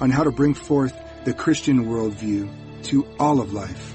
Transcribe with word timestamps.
on 0.00 0.10
how 0.10 0.24
to 0.24 0.30
bring 0.30 0.54
forth 0.54 0.96
the 1.24 1.34
Christian 1.34 1.84
worldview 1.86 2.48
to 2.84 3.06
all 3.18 3.40
of 3.40 3.52
life. 3.52 3.94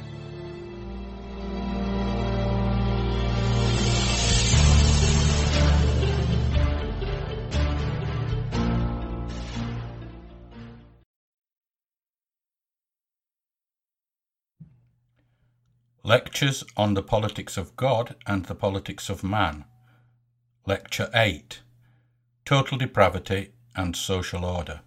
Lectures 16.03 16.63
on 16.77 16.93
the 16.93 17.01
Politics 17.01 17.57
of 17.57 17.75
God 17.75 18.15
and 18.27 18.45
the 18.45 18.53
Politics 18.53 19.09
of 19.09 19.23
Man. 19.23 19.65
Lecture 20.67 21.09
8 21.15 21.61
Total 22.45 22.77
Depravity 22.77 23.53
and 23.75 23.95
Social 23.95 24.45
Order. 24.45 24.81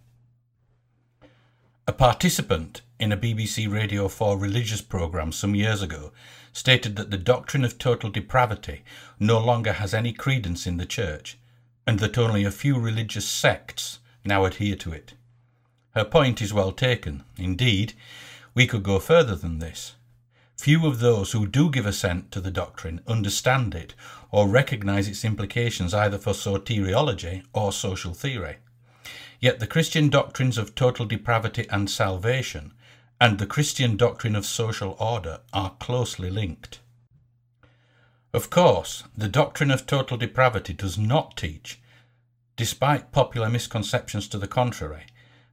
A 1.88 1.92
participant 1.92 2.82
in 3.00 3.12
a 3.12 3.16
BBC 3.16 3.66
Radio 3.66 4.08
4 4.08 4.36
religious 4.36 4.82
programme 4.82 5.32
some 5.32 5.54
years 5.54 5.80
ago 5.80 6.12
stated 6.52 6.96
that 6.96 7.10
the 7.10 7.16
doctrine 7.16 7.64
of 7.64 7.78
total 7.78 8.10
depravity 8.10 8.82
no 9.18 9.38
longer 9.38 9.72
has 9.72 9.94
any 9.94 10.12
credence 10.12 10.66
in 10.66 10.76
the 10.76 10.84
Church, 10.84 11.38
and 11.86 11.98
that 12.00 12.18
only 12.18 12.44
a 12.44 12.50
few 12.50 12.78
religious 12.78 13.26
sects 13.26 14.00
now 14.22 14.44
adhere 14.44 14.76
to 14.76 14.92
it. 14.92 15.14
Her 15.92 16.04
point 16.04 16.42
is 16.42 16.52
well 16.52 16.72
taken. 16.72 17.24
Indeed, 17.38 17.94
we 18.54 18.66
could 18.66 18.82
go 18.82 18.98
further 18.98 19.34
than 19.34 19.58
this. 19.58 19.94
Few 20.58 20.86
of 20.86 20.98
those 20.98 21.32
who 21.32 21.46
do 21.46 21.70
give 21.70 21.86
assent 21.86 22.30
to 22.32 22.42
the 22.42 22.50
doctrine 22.50 23.00
understand 23.06 23.74
it 23.74 23.94
or 24.30 24.46
recognize 24.46 25.08
its 25.08 25.24
implications 25.24 25.94
either 25.94 26.18
for 26.18 26.34
soteriology 26.34 27.44
or 27.54 27.72
social 27.72 28.12
theory. 28.12 28.58
Yet 29.40 29.60
the 29.60 29.66
Christian 29.66 30.08
doctrines 30.08 30.58
of 30.58 30.74
total 30.74 31.06
depravity 31.06 31.66
and 31.70 31.88
salvation 31.88 32.72
and 33.20 33.38
the 33.38 33.46
Christian 33.46 33.96
doctrine 33.96 34.36
of 34.36 34.46
social 34.46 34.96
order 34.98 35.40
are 35.52 35.76
closely 35.78 36.30
linked. 36.30 36.80
Of 38.32 38.50
course, 38.50 39.04
the 39.16 39.28
doctrine 39.28 39.70
of 39.70 39.86
total 39.86 40.16
depravity 40.16 40.72
does 40.72 40.98
not 40.98 41.36
teach, 41.36 41.80
despite 42.56 43.12
popular 43.12 43.48
misconceptions 43.48 44.28
to 44.28 44.38
the 44.38 44.48
contrary, 44.48 45.04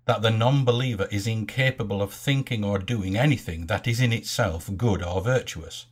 that 0.05 0.21
the 0.21 0.29
non-believer 0.29 1.07
is 1.11 1.25
incapable 1.25 2.01
of 2.01 2.13
thinking 2.13 2.63
or 2.63 2.77
doing 2.77 3.15
anything 3.15 3.67
that 3.67 3.87
is 3.87 3.99
in 3.99 4.13
itself 4.13 4.69
good 4.77 5.01
or 5.01 5.21
virtuous. 5.21 5.85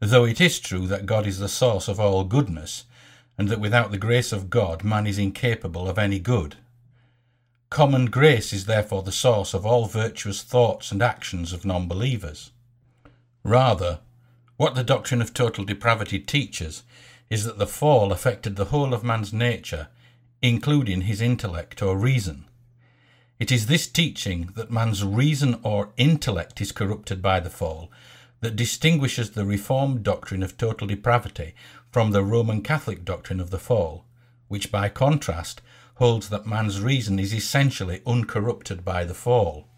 Though 0.00 0.24
it 0.24 0.40
is 0.40 0.58
true 0.58 0.86
that 0.86 1.06
God 1.06 1.26
is 1.26 1.38
the 1.38 1.48
source 1.48 1.86
of 1.86 2.00
all 2.00 2.24
goodness, 2.24 2.84
and 3.36 3.48
that 3.48 3.60
without 3.60 3.90
the 3.90 3.98
grace 3.98 4.32
of 4.32 4.50
God 4.50 4.82
man 4.82 5.06
is 5.06 5.18
incapable 5.18 5.88
of 5.88 5.98
any 5.98 6.18
good. 6.18 6.56
Common 7.70 8.06
grace 8.06 8.52
is 8.52 8.64
therefore 8.64 9.04
the 9.04 9.12
source 9.12 9.54
of 9.54 9.64
all 9.64 9.86
virtuous 9.86 10.42
thoughts 10.42 10.90
and 10.90 11.00
actions 11.00 11.52
of 11.52 11.64
non-believers. 11.64 12.50
Rather, 13.44 14.00
what 14.56 14.74
the 14.74 14.82
doctrine 14.82 15.22
of 15.22 15.32
total 15.32 15.64
depravity 15.64 16.18
teaches 16.18 16.82
is 17.30 17.44
that 17.44 17.58
the 17.58 17.68
fall 17.68 18.10
affected 18.10 18.56
the 18.56 18.66
whole 18.66 18.92
of 18.92 19.04
man's 19.04 19.32
nature, 19.32 19.86
including 20.42 21.02
his 21.02 21.20
intellect 21.20 21.80
or 21.80 21.96
reason. 21.96 22.44
It 23.38 23.52
is 23.52 23.66
this 23.66 23.86
teaching 23.86 24.50
that 24.56 24.72
man's 24.72 25.04
reason 25.04 25.60
or 25.62 25.92
intellect 25.96 26.60
is 26.60 26.72
corrupted 26.72 27.22
by 27.22 27.38
the 27.38 27.50
fall 27.50 27.88
that 28.40 28.56
distinguishes 28.56 29.30
the 29.30 29.44
Reformed 29.44 30.02
doctrine 30.02 30.42
of 30.42 30.56
total 30.56 30.88
depravity 30.88 31.54
from 31.92 32.10
the 32.10 32.24
Roman 32.24 32.62
Catholic 32.62 33.04
doctrine 33.04 33.38
of 33.38 33.50
the 33.50 33.58
fall, 33.58 34.04
which 34.48 34.72
by 34.72 34.88
contrast 34.88 35.62
holds 36.00 36.30
that 36.30 36.46
man's 36.46 36.80
reason 36.80 37.18
is 37.18 37.34
essentially 37.34 38.00
uncorrupted 38.06 38.82
by 38.82 39.04
the 39.04 39.12
fall. 39.12 39.68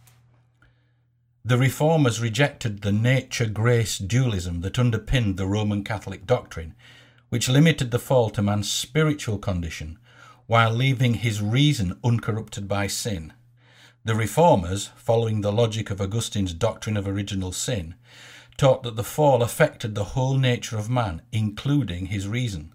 The 1.44 1.58
Reformers 1.58 2.20
rejected 2.20 2.82
the 2.82 2.92
nature 2.92 3.46
grace 3.46 3.98
dualism 3.98 4.60
that 4.60 4.78
underpinned 4.78 5.36
the 5.36 5.48
Roman 5.48 5.82
Catholic 5.82 6.24
doctrine, 6.24 6.76
which 7.28 7.48
limited 7.48 7.90
the 7.90 7.98
fall 7.98 8.30
to 8.30 8.40
man's 8.40 8.70
spiritual 8.70 9.36
condition 9.36 9.98
while 10.46 10.70
leaving 10.70 11.14
his 11.14 11.42
reason 11.42 11.98
uncorrupted 12.04 12.68
by 12.68 12.86
sin. 12.86 13.32
The 14.04 14.14
Reformers, 14.14 14.90
following 14.94 15.40
the 15.40 15.50
logic 15.50 15.90
of 15.90 16.00
Augustine's 16.00 16.54
doctrine 16.54 16.96
of 16.96 17.08
original 17.08 17.50
sin, 17.50 17.96
taught 18.56 18.84
that 18.84 18.94
the 18.94 19.02
fall 19.02 19.42
affected 19.42 19.96
the 19.96 20.14
whole 20.14 20.38
nature 20.38 20.78
of 20.78 20.88
man, 20.88 21.22
including 21.32 22.06
his 22.06 22.28
reason. 22.28 22.72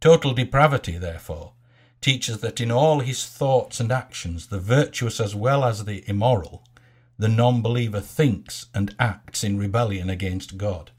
Total 0.00 0.32
depravity, 0.32 0.96
therefore, 0.96 1.52
teaches 2.02 2.40
that 2.40 2.60
in 2.60 2.70
all 2.70 3.00
his 3.00 3.24
thoughts 3.24 3.80
and 3.80 3.90
actions, 3.90 4.48
the 4.48 4.58
virtuous 4.58 5.18
as 5.18 5.34
well 5.34 5.64
as 5.64 5.86
the 5.86 6.04
immoral, 6.06 6.62
the 7.18 7.28
non 7.28 7.62
believer 7.62 8.00
thinks 8.00 8.66
and 8.74 8.94
acts 8.98 9.42
in 9.42 9.58
rebellion 9.58 10.10
against 10.10 10.58
God. 10.58 10.90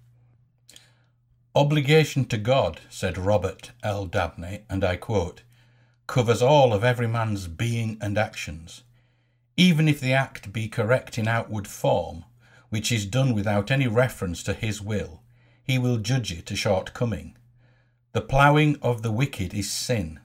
Obligation 1.55 2.25
to 2.25 2.37
God, 2.37 2.79
said 2.89 3.19
Robert 3.19 3.69
L. 3.83 4.07
Dabney, 4.07 4.63
and 4.67 4.83
I 4.83 4.95
quote, 4.95 5.43
covers 6.07 6.41
all 6.41 6.73
of 6.73 6.83
every 6.83 7.07
man's 7.07 7.47
being 7.47 7.99
and 8.01 8.17
actions 8.17 8.81
even 9.55 9.87
if 9.87 9.99
the 9.99 10.13
act 10.13 10.51
be 10.51 10.67
correct 10.67 11.17
in 11.17 11.27
outward 11.27 11.67
form, 11.67 12.25
which 12.69 12.91
is 12.91 13.05
done 13.05 13.33
without 13.33 13.69
any 13.69 13.87
reference 13.87 14.41
to 14.43 14.53
his 14.53 14.81
will, 14.81 15.21
he 15.63 15.77
will 15.77 15.97
judge 15.97 16.31
it 16.31 16.49
a 16.49 16.55
shortcoming. 16.55 17.37
The 18.13 18.21
ploughing 18.21 18.77
of 18.81 19.01
the 19.01 19.11
wicked 19.11 19.53
is 19.53 19.71
sin. 19.71 20.19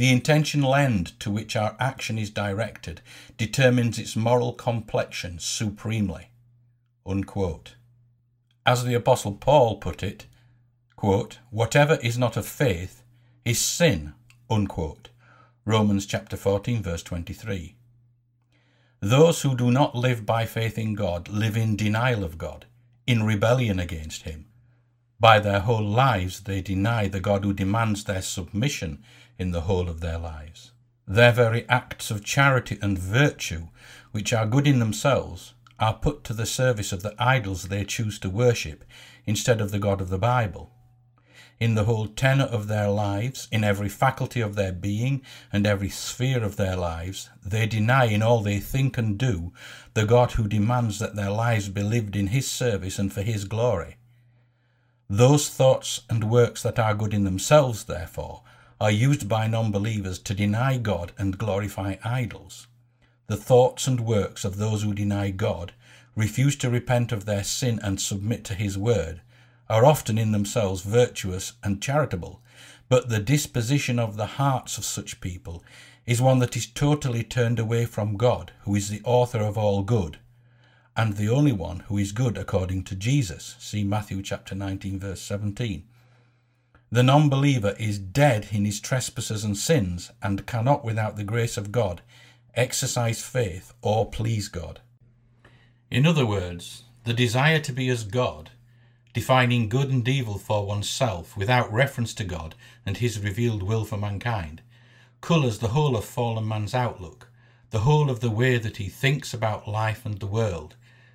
The 0.00 0.10
intentional 0.10 0.74
end 0.74 1.20
to 1.20 1.30
which 1.30 1.54
our 1.54 1.76
action 1.78 2.16
is 2.16 2.30
directed 2.30 3.02
determines 3.36 3.98
its 3.98 4.16
moral 4.16 4.54
complexion 4.54 5.38
supremely. 5.38 6.30
Unquote. 7.04 7.74
As 8.64 8.82
the 8.82 8.94
Apostle 8.94 9.34
Paul 9.34 9.76
put 9.76 10.02
it, 10.02 10.24
quote, 10.96 11.40
whatever 11.50 11.96
is 11.96 12.16
not 12.16 12.38
of 12.38 12.46
faith 12.46 13.02
is 13.44 13.60
sin. 13.60 14.14
Unquote. 14.48 15.10
Romans 15.66 16.06
chapter 16.06 16.38
14 16.38 16.82
verse 16.82 17.02
23. 17.02 17.76
Those 19.00 19.42
who 19.42 19.54
do 19.54 19.70
not 19.70 19.94
live 19.94 20.24
by 20.24 20.46
faith 20.46 20.78
in 20.78 20.94
God 20.94 21.28
live 21.28 21.58
in 21.58 21.76
denial 21.76 22.24
of 22.24 22.38
God, 22.38 22.64
in 23.06 23.24
rebellion 23.24 23.78
against 23.78 24.22
Him. 24.22 24.46
By 25.20 25.40
their 25.40 25.60
whole 25.60 25.84
lives 25.84 26.40
they 26.40 26.62
deny 26.62 27.06
the 27.06 27.20
God 27.20 27.44
who 27.44 27.52
demands 27.52 28.04
their 28.04 28.22
submission 28.22 29.04
in 29.40 29.50
the 29.50 29.62
whole 29.62 29.88
of 29.88 30.00
their 30.00 30.18
lives. 30.18 30.70
Their 31.08 31.32
very 31.32 31.68
acts 31.68 32.12
of 32.12 32.24
charity 32.24 32.78
and 32.80 32.96
virtue, 32.96 33.68
which 34.12 34.32
are 34.32 34.46
good 34.46 34.68
in 34.68 34.78
themselves, 34.78 35.54
are 35.80 35.94
put 35.94 36.22
to 36.24 36.34
the 36.34 36.46
service 36.46 36.92
of 36.92 37.02
the 37.02 37.14
idols 37.18 37.64
they 37.64 37.84
choose 37.84 38.18
to 38.20 38.30
worship 38.30 38.84
instead 39.26 39.60
of 39.60 39.72
the 39.72 39.78
God 39.78 40.00
of 40.00 40.10
the 40.10 40.18
Bible 40.18 40.70
in 41.60 41.74
the 41.74 41.84
whole 41.84 42.06
tenor 42.06 42.44
of 42.44 42.68
their 42.68 42.88
lives, 42.88 43.46
in 43.52 43.62
every 43.62 43.88
faculty 43.88 44.40
of 44.40 44.54
their 44.54 44.72
being, 44.72 45.20
and 45.52 45.66
every 45.66 45.90
sphere 45.90 46.42
of 46.42 46.56
their 46.56 46.74
lives, 46.74 47.28
they 47.44 47.66
deny 47.66 48.06
in 48.06 48.22
all 48.22 48.40
they 48.40 48.58
think 48.58 48.96
and 48.96 49.18
do 49.18 49.52
the 49.92 50.06
God 50.06 50.32
who 50.32 50.48
demands 50.48 50.98
that 50.98 51.16
their 51.16 51.30
lives 51.30 51.68
be 51.68 51.82
lived 51.82 52.16
in 52.16 52.28
His 52.28 52.50
service 52.50 52.98
and 52.98 53.12
for 53.12 53.20
His 53.20 53.44
glory. 53.44 53.96
Those 55.08 55.50
thoughts 55.50 56.00
and 56.08 56.30
works 56.30 56.62
that 56.62 56.78
are 56.78 56.94
good 56.94 57.12
in 57.12 57.24
themselves, 57.24 57.84
therefore, 57.84 58.42
are 58.80 58.90
used 58.90 59.28
by 59.28 59.46
non 59.46 59.70
believers 59.70 60.18
to 60.18 60.34
deny 60.34 60.78
God 60.78 61.12
and 61.18 61.36
glorify 61.36 61.96
idols. 62.02 62.66
The 63.26 63.36
thoughts 63.36 63.86
and 63.86 64.00
works 64.00 64.44
of 64.44 64.56
those 64.56 64.82
who 64.82 64.94
deny 64.94 65.30
God, 65.30 65.72
refuse 66.16 66.56
to 66.56 66.70
repent 66.70 67.12
of 67.12 67.26
their 67.26 67.44
sin 67.44 67.78
and 67.82 68.00
submit 68.00 68.42
to 68.44 68.54
His 68.54 68.78
word, 68.78 69.20
are 69.68 69.84
often 69.84 70.16
in 70.16 70.32
themselves 70.32 70.80
virtuous 70.80 71.52
and 71.62 71.82
charitable, 71.82 72.40
but 72.88 73.08
the 73.08 73.20
disposition 73.20 73.98
of 73.98 74.16
the 74.16 74.26
hearts 74.26 74.78
of 74.78 74.84
such 74.84 75.20
people 75.20 75.62
is 76.06 76.22
one 76.22 76.38
that 76.40 76.56
is 76.56 76.66
totally 76.66 77.22
turned 77.22 77.58
away 77.58 77.84
from 77.84 78.16
God, 78.16 78.50
who 78.62 78.74
is 78.74 78.88
the 78.88 79.02
author 79.04 79.40
of 79.40 79.58
all 79.58 79.82
good, 79.82 80.18
and 80.96 81.16
the 81.16 81.28
only 81.28 81.52
one 81.52 81.80
who 81.80 81.98
is 81.98 82.12
good 82.12 82.36
according 82.36 82.82
to 82.84 82.96
Jesus. 82.96 83.54
See 83.58 83.84
Matthew 83.84 84.22
chapter 84.22 84.54
19 84.54 84.98
verse 84.98 85.20
17. 85.20 85.84
The 86.92 87.04
non-believer 87.04 87.76
is 87.78 88.00
dead 88.00 88.48
in 88.50 88.64
his 88.64 88.80
trespasses 88.80 89.44
and 89.44 89.56
sins 89.56 90.10
and 90.20 90.44
cannot 90.44 90.84
without 90.84 91.16
the 91.16 91.24
grace 91.24 91.56
of 91.56 91.70
God 91.70 92.02
exercise 92.54 93.22
faith, 93.22 93.72
or 93.80 94.10
please 94.10 94.48
God. 94.48 94.80
In 95.88 96.04
other 96.04 96.26
words, 96.26 96.82
the 97.04 97.14
desire 97.14 97.60
to 97.60 97.72
be 97.72 97.88
as 97.88 98.02
God, 98.02 98.50
defining 99.14 99.68
good 99.68 99.90
and 99.90 100.06
evil 100.08 100.36
for 100.36 100.66
oneself 100.66 101.36
without 101.36 101.72
reference 101.72 102.12
to 102.14 102.24
God 102.24 102.56
and 102.84 102.96
his 102.96 103.20
revealed 103.20 103.62
will 103.62 103.84
for 103.84 103.96
mankind, 103.96 104.62
colours 105.20 105.58
the 105.58 105.68
whole 105.68 105.96
of 105.96 106.04
fallen 106.04 106.46
man's 106.46 106.74
outlook, 106.74 107.28
the 107.70 107.80
whole 107.80 108.10
of 108.10 108.18
the 108.18 108.30
way 108.30 108.58
that 108.58 108.78
he 108.78 108.88
thinks 108.88 109.32
about 109.32 109.68
life 109.68 110.04
and 110.04 110.18
the 110.18 110.26
world, 110.26 110.74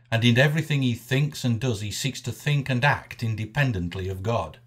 and 0.10 0.24
in 0.24 0.38
everything 0.38 0.82
he 0.82 0.94
thinks 0.94 1.44
and 1.44 1.60
does 1.60 1.82
he 1.82 1.92
seeks 1.92 2.22
to 2.22 2.32
think 2.32 2.70
and 2.70 2.86
act 2.86 3.24
independently 3.24 4.08
of 4.08 4.24
God. 4.24 4.60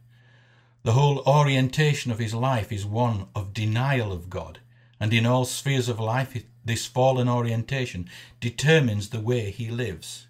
The 0.84 0.92
whole 0.92 1.20
orientation 1.26 2.12
of 2.12 2.18
his 2.18 2.34
life 2.34 2.70
is 2.70 2.86
one 2.86 3.26
of 3.34 3.52
denial 3.52 4.12
of 4.12 4.30
God, 4.30 4.60
and 5.00 5.12
in 5.12 5.26
all 5.26 5.44
spheres 5.44 5.88
of 5.88 5.98
life 5.98 6.36
this 6.64 6.86
fallen 6.86 7.28
orientation 7.28 8.08
determines 8.40 9.08
the 9.08 9.20
way 9.20 9.50
he 9.50 9.70
lives. 9.70 10.28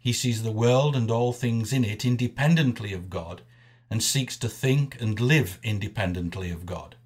He 0.00 0.12
sees 0.12 0.42
the 0.42 0.52
world 0.52 0.96
and 0.96 1.10
all 1.10 1.32
things 1.32 1.72
in 1.72 1.84
it 1.84 2.04
independently 2.04 2.92
of 2.92 3.10
God, 3.10 3.42
and 3.90 4.02
seeks 4.02 4.36
to 4.38 4.48
think 4.48 5.00
and 5.00 5.20
live 5.20 5.58
independently 5.62 6.50
of 6.50 6.66
God. 6.66 6.96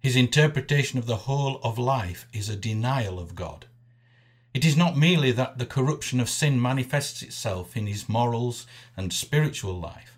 His 0.00 0.16
interpretation 0.16 0.98
of 0.98 1.06
the 1.06 1.24
whole 1.24 1.60
of 1.62 1.78
life 1.78 2.26
is 2.32 2.48
a 2.50 2.56
denial 2.56 3.18
of 3.18 3.34
God. 3.34 3.66
It 4.52 4.64
is 4.64 4.76
not 4.76 4.96
merely 4.96 5.32
that 5.32 5.58
the 5.58 5.66
corruption 5.66 6.20
of 6.20 6.28
sin 6.28 6.60
manifests 6.60 7.22
itself 7.22 7.76
in 7.76 7.86
his 7.86 8.08
morals 8.08 8.66
and 8.96 9.12
spiritual 9.12 9.80
life. 9.80 10.13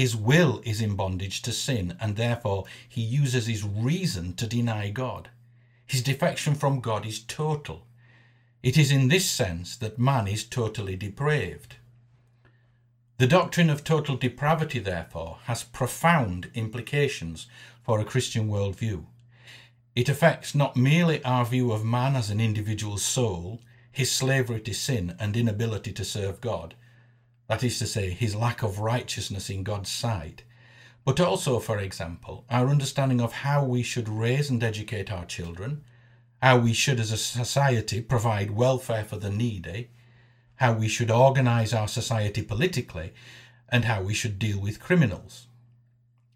His 0.00 0.16
will 0.16 0.62
is 0.64 0.80
in 0.80 0.96
bondage 0.96 1.42
to 1.42 1.52
sin, 1.52 1.94
and 2.00 2.16
therefore 2.16 2.64
he 2.88 3.02
uses 3.02 3.46
his 3.46 3.62
reason 3.62 4.32
to 4.36 4.46
deny 4.46 4.88
God. 4.88 5.28
His 5.86 6.02
defection 6.02 6.54
from 6.54 6.80
God 6.80 7.04
is 7.04 7.20
total. 7.20 7.86
It 8.62 8.78
is 8.78 8.90
in 8.90 9.08
this 9.08 9.30
sense 9.30 9.76
that 9.76 9.98
man 9.98 10.26
is 10.26 10.42
totally 10.42 10.96
depraved. 10.96 11.76
The 13.18 13.26
doctrine 13.26 13.68
of 13.68 13.84
total 13.84 14.16
depravity, 14.16 14.78
therefore, 14.78 15.40
has 15.44 15.64
profound 15.64 16.50
implications 16.54 17.46
for 17.82 18.00
a 18.00 18.06
Christian 18.06 18.48
worldview. 18.48 19.04
It 19.94 20.08
affects 20.08 20.54
not 20.54 20.78
merely 20.78 21.22
our 21.24 21.44
view 21.44 21.72
of 21.72 21.84
man 21.84 22.16
as 22.16 22.30
an 22.30 22.40
individual 22.40 22.96
soul, 22.96 23.60
his 23.92 24.10
slavery 24.10 24.62
to 24.62 24.72
sin 24.72 25.14
and 25.20 25.36
inability 25.36 25.92
to 25.92 26.06
serve 26.06 26.40
God, 26.40 26.74
that 27.50 27.64
is 27.64 27.80
to 27.80 27.86
say, 27.86 28.10
his 28.10 28.36
lack 28.36 28.62
of 28.62 28.78
righteousness 28.78 29.50
in 29.50 29.64
God's 29.64 29.90
sight, 29.90 30.44
but 31.04 31.18
also, 31.18 31.58
for 31.58 31.80
example, 31.80 32.44
our 32.48 32.68
understanding 32.68 33.20
of 33.20 33.32
how 33.32 33.64
we 33.64 33.82
should 33.82 34.08
raise 34.08 34.50
and 34.50 34.62
educate 34.62 35.10
our 35.10 35.24
children, 35.24 35.82
how 36.40 36.58
we 36.58 36.72
should 36.72 37.00
as 37.00 37.10
a 37.10 37.16
society 37.16 38.00
provide 38.02 38.52
welfare 38.52 39.02
for 39.02 39.16
the 39.16 39.32
needy, 39.32 39.90
how 40.54 40.72
we 40.74 40.86
should 40.86 41.10
organise 41.10 41.74
our 41.74 41.88
society 41.88 42.40
politically, 42.40 43.12
and 43.68 43.84
how 43.84 44.00
we 44.00 44.14
should 44.14 44.38
deal 44.38 44.60
with 44.60 44.78
criminals. 44.78 45.48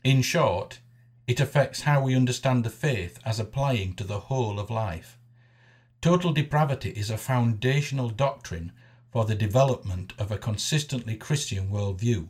In 0.03 0.21
short, 0.21 0.81
it 1.29 1.39
affects 1.39 1.83
how 1.83 2.03
we 2.03 2.17
understand 2.17 2.65
the 2.65 2.71
faith 2.71 3.21
as 3.25 3.39
applying 3.39 3.95
to 3.95 4.03
the 4.03 4.19
whole 4.19 4.59
of 4.59 4.69
life. 4.69 5.17
Total 6.01 6.33
depravity 6.33 6.91
is 6.91 7.09
a 7.09 7.17
foundational 7.17 8.11
doctrine 8.11 8.73
for 9.15 9.25
the 9.25 9.37
development 9.37 10.13
of 10.19 10.33
a 10.33 10.37
consistently 10.37 11.15
Christian 11.15 11.69
worldview, 11.69 12.27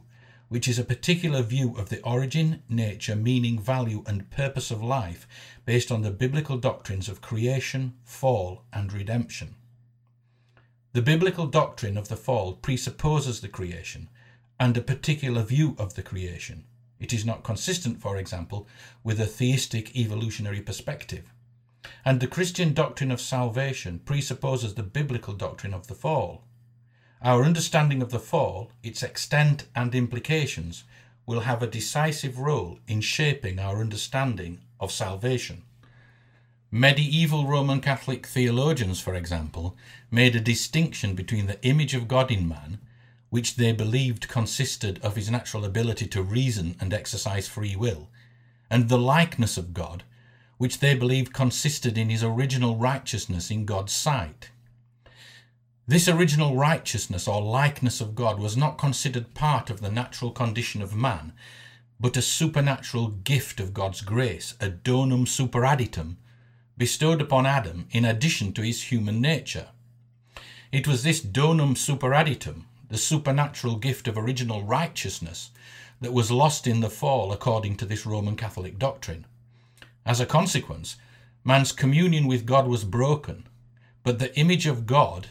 which 0.50 0.68
is 0.68 0.78
a 0.78 0.84
particular 0.84 1.40
view 1.40 1.74
of 1.78 1.88
the 1.88 2.02
origin, 2.02 2.62
nature, 2.68 3.16
meaning, 3.16 3.58
value, 3.58 4.04
and 4.06 4.30
purpose 4.30 4.70
of 4.70 4.82
life 4.82 5.26
based 5.64 5.90
on 5.90 6.02
the 6.02 6.10
biblical 6.10 6.58
doctrines 6.58 7.08
of 7.08 7.22
creation, 7.22 7.94
fall, 8.04 8.64
and 8.70 8.92
redemption. 8.92 9.54
The 10.92 11.00
biblical 11.00 11.46
doctrine 11.46 11.96
of 11.96 12.08
the 12.08 12.16
fall 12.16 12.52
presupposes 12.52 13.40
the 13.40 13.48
creation 13.48 14.10
and 14.60 14.76
a 14.76 14.82
particular 14.82 15.42
view 15.42 15.74
of 15.78 15.94
the 15.94 16.02
creation 16.02 16.64
it 17.00 17.14
is 17.14 17.24
not 17.24 17.44
consistent, 17.44 18.02
for 18.02 18.18
example, 18.18 18.68
with 19.02 19.18
a 19.18 19.26
theistic 19.26 19.96
evolutionary 19.96 20.60
perspective. 20.60 21.32
And 22.04 22.20
the 22.20 22.26
Christian 22.26 22.74
doctrine 22.74 23.10
of 23.10 23.22
salvation 23.22 24.00
presupposes 24.00 24.74
the 24.74 24.82
biblical 24.82 25.32
doctrine 25.32 25.72
of 25.72 25.86
the 25.86 25.94
fall. 25.94 26.44
Our 27.24 27.42
understanding 27.42 28.02
of 28.02 28.10
the 28.10 28.18
fall, 28.18 28.70
its 28.82 29.02
extent 29.02 29.64
and 29.74 29.94
implications, 29.94 30.84
will 31.24 31.40
have 31.40 31.62
a 31.62 31.66
decisive 31.66 32.38
role 32.38 32.80
in 32.86 33.00
shaping 33.00 33.58
our 33.58 33.80
understanding 33.80 34.60
of 34.78 34.92
salvation. 34.92 35.62
Medieval 36.70 37.46
Roman 37.46 37.80
Catholic 37.80 38.26
theologians, 38.26 39.00
for 39.00 39.14
example, 39.14 39.74
made 40.10 40.36
a 40.36 40.40
distinction 40.40 41.14
between 41.14 41.46
the 41.46 41.62
image 41.66 41.94
of 41.94 42.08
God 42.08 42.30
in 42.30 42.46
man 42.46 42.78
which 43.30 43.56
they 43.56 43.72
believed 43.72 44.28
consisted 44.28 45.00
of 45.02 45.16
his 45.16 45.30
natural 45.30 45.64
ability 45.64 46.06
to 46.06 46.22
reason 46.22 46.76
and 46.78 46.92
exercise 46.92 47.48
free 47.48 47.74
will, 47.74 48.10
and 48.68 48.90
the 48.90 48.98
likeness 48.98 49.56
of 49.56 49.72
God, 49.72 50.04
which 50.58 50.78
they 50.78 50.94
believed 50.94 51.32
consisted 51.32 51.96
in 51.96 52.10
his 52.10 52.22
original 52.22 52.76
righteousness 52.76 53.50
in 53.50 53.64
God's 53.64 53.94
sight. 53.94 54.50
This 55.86 56.08
original 56.08 56.56
righteousness 56.56 57.28
or 57.28 57.42
likeness 57.42 58.00
of 58.00 58.14
God 58.14 58.38
was 58.38 58.56
not 58.56 58.78
considered 58.78 59.34
part 59.34 59.68
of 59.68 59.80
the 59.80 59.90
natural 59.90 60.30
condition 60.30 60.80
of 60.80 60.96
man, 60.96 61.34
but 62.00 62.16
a 62.16 62.22
supernatural 62.22 63.08
gift 63.08 63.60
of 63.60 63.74
God's 63.74 64.00
grace, 64.00 64.54
a 64.60 64.70
donum 64.70 65.26
superadditum, 65.26 66.16
bestowed 66.78 67.20
upon 67.20 67.44
Adam 67.44 67.86
in 67.90 68.04
addition 68.04 68.52
to 68.54 68.62
his 68.62 68.84
human 68.84 69.20
nature. 69.20 69.68
It 70.72 70.88
was 70.88 71.02
this 71.02 71.20
donum 71.20 71.74
superadditum 71.74 72.64
the 72.88 72.98
supernatural 72.98 73.76
gift 73.76 74.06
of 74.06 74.16
original 74.16 74.62
righteousness 74.62 75.50
that 76.00 76.12
was 76.12 76.30
lost 76.30 76.66
in 76.66 76.80
the 76.80 76.90
fall 76.90 77.32
according 77.32 77.76
to 77.76 77.86
this 77.86 78.06
Roman 78.06 78.36
Catholic 78.36 78.78
doctrine. 78.78 79.26
As 80.06 80.20
a 80.20 80.26
consequence, 80.26 80.96
man's 81.42 81.72
communion 81.72 82.26
with 82.26 82.46
God 82.46 82.68
was 82.68 82.84
broken, 82.84 83.48
but 84.02 84.18
the 84.18 84.36
image 84.38 84.66
of 84.66 84.86
God, 84.86 85.28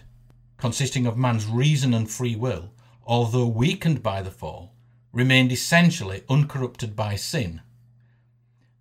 consisting 0.58 1.06
of 1.06 1.18
man's 1.18 1.46
reason 1.46 1.94
and 1.94 2.10
free 2.10 2.36
will, 2.36 2.72
although 3.06 3.48
weakened 3.48 4.02
by 4.02 4.22
the 4.22 4.32
fall, 4.32 4.74
remained 5.12 5.52
essentially 5.52 6.24
uncorrupted 6.30 6.96
by 6.96 7.16
sin. 7.16 7.62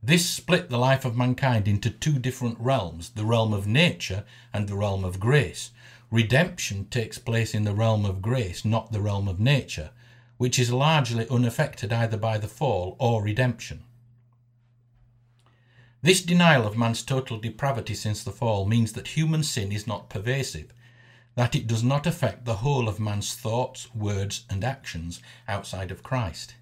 This 0.03 0.29
split 0.29 0.69
the 0.69 0.79
life 0.79 1.05
of 1.05 1.17
mankind 1.17 1.69
into 1.69 1.91
two 1.91 2.19
different 2.19 2.59
realms 2.59 3.11
the 3.11 3.25
realm 3.25 3.53
of 3.53 3.67
nature 3.67 4.25
and 4.53 4.69
the 4.69 4.77
realm 4.77 5.05
of 5.05 5.21
grace, 5.21 5.71
Redemption 6.13 6.85
takes 6.91 7.17
place 7.17 7.55
in 7.55 7.65
the 7.65 7.73
realm 7.73 8.05
of 8.05 8.21
grace, 8.21 8.67
not 8.67 8.93
the 8.93 9.01
realm 9.01 9.29
of 9.29 9.41
nature, 9.41 9.93
which 10.37 10.59
is 10.59 10.71
largely 10.71 11.27
unaffected 11.31 11.91
either 11.91 12.19
by 12.19 12.37
the 12.37 12.47
fall 12.47 12.97
or 12.99 13.23
redemption. 13.23 13.85
This 16.03 16.21
denial 16.21 16.67
of 16.67 16.77
man's 16.77 17.03
total 17.03 17.39
depravity 17.39 17.95
since 17.95 18.23
the 18.23 18.31
fall 18.31 18.67
means 18.67 18.93
that 18.93 19.17
human 19.17 19.43
sin 19.43 19.73
is 19.73 19.87
not 19.87 20.11
pervasive, 20.11 20.75
that 21.35 21.55
it 21.55 21.67
does 21.67 21.83
not 21.83 22.07
affect 22.07 22.45
the 22.45 22.57
whole 22.57 22.89
of 22.89 23.01
man's 23.01 23.35
thoughts, 23.35 23.93
words, 23.95 24.45
and 24.51 24.63
actions 24.63 25.21
outside 25.49 25.91
of 25.91 26.03
Christ. 26.03 26.55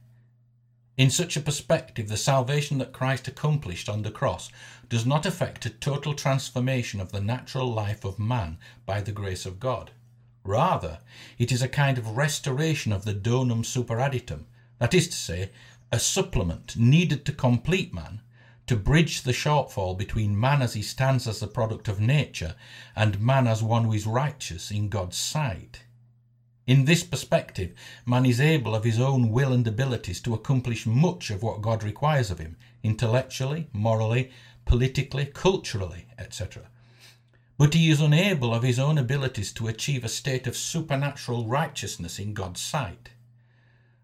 In 0.97 1.11
such 1.11 1.37
a 1.37 1.41
perspective, 1.41 2.09
the 2.09 2.17
salvation 2.17 2.79
that 2.79 2.93
Christ 2.93 3.27
accomplished 3.27 3.89
on 3.89 4.03
the 4.03 4.11
cross 4.11 4.51
does 4.89 5.07
not 5.07 5.25
affect 5.25 5.65
a 5.65 5.71
total 5.71 6.15
transformation 6.15 7.01
of 7.01 7.11
the 7.11 7.21
natural 7.21 7.73
life 7.73 8.05
of 8.05 8.19
man 8.19 8.59
by 8.85 9.01
the 9.01 9.13
grace 9.13 9.47
of 9.47 9.59
God. 9.59 9.93
Rather, 10.45 10.99
it 11.39 11.53
is 11.53 11.63
a 11.63 11.69
kind 11.69 11.97
of 11.97 12.17
restoration 12.17 12.93
of 12.93 13.05
the 13.05 13.15
donum 13.15 13.65
superadditum, 13.65 14.45
that 14.79 14.95
is 14.95 15.09
to 15.09 15.17
say, 15.17 15.51
a 15.93 15.99
supplement 15.99 16.77
needed 16.77 17.25
to 17.25 17.33
complete 17.33 17.93
man, 17.95 18.21
to 18.71 18.77
bridge 18.77 19.23
the 19.23 19.33
shortfall 19.33 19.99
between 19.99 20.39
man 20.39 20.63
as 20.63 20.75
he 20.75 20.83
stands 20.83 21.27
as 21.27 21.41
the 21.41 21.47
product 21.49 21.89
of 21.89 21.99
nature 21.99 22.55
and 22.95 23.21
man 23.21 23.49
as 23.49 23.65
one 23.65 23.83
who 23.83 23.93
is 23.93 24.07
righteous 24.07 24.71
in 24.71 24.89
God's 24.89 25.17
sight. 25.17 25.83
In 26.69 26.85
this 26.85 27.03
perspective, 27.03 27.75
man 28.07 28.25
is 28.25 28.41
able 28.41 28.77
of 28.77 28.85
his 28.85 29.01
own 29.01 29.33
will 29.33 29.53
and 29.53 29.67
abilities 29.67 30.21
to 30.21 30.35
accomplish 30.35 30.87
much 30.87 31.31
of 31.31 31.43
what 31.43 31.63
God 31.63 31.83
requires 31.83 32.31
of 32.31 32.39
him, 32.39 32.57
intellectually, 32.85 33.67
morally, 33.73 34.31
politically, 34.67 35.27
culturally, 35.27 36.07
etc. 36.17 36.71
But 37.59 37.75
he 37.75 37.91
is 37.91 38.01
unable 38.01 38.55
of 38.55 38.63
his 38.63 38.79
own 38.79 38.99
abilities 38.99 39.51
to 39.55 39.67
achieve 39.67 40.05
a 40.05 40.09
state 40.09 40.47
of 40.47 40.57
supernatural 40.57 41.49
righteousness 41.49 42.21
in 42.21 42.35
God's 42.35 42.61
sight. 42.61 43.11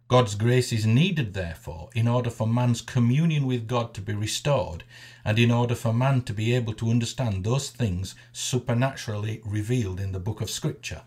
God's 0.09 0.37
grace 0.37 0.73
is 0.73 0.87
needed, 0.87 1.35
therefore, 1.35 1.89
in 1.93 2.07
order 2.07 2.31
for 2.31 2.47
man's 2.47 2.81
communion 2.81 3.45
with 3.45 3.67
God 3.67 3.93
to 3.95 4.01
be 4.01 4.15
restored, 4.15 4.85
and 5.25 5.37
in 5.37 5.51
order 5.51 5.75
for 5.75 5.93
man 5.93 6.23
to 6.23 6.33
be 6.33 6.55
able 6.55 6.75
to 6.75 6.91
understand 6.91 7.43
those 7.43 7.71
things 7.71 8.15
supernaturally 8.33 9.43
revealed 9.45 9.99
in 9.99 10.13
the 10.13 10.21
book 10.21 10.41
of 10.41 10.49
Scripture. 10.49 11.03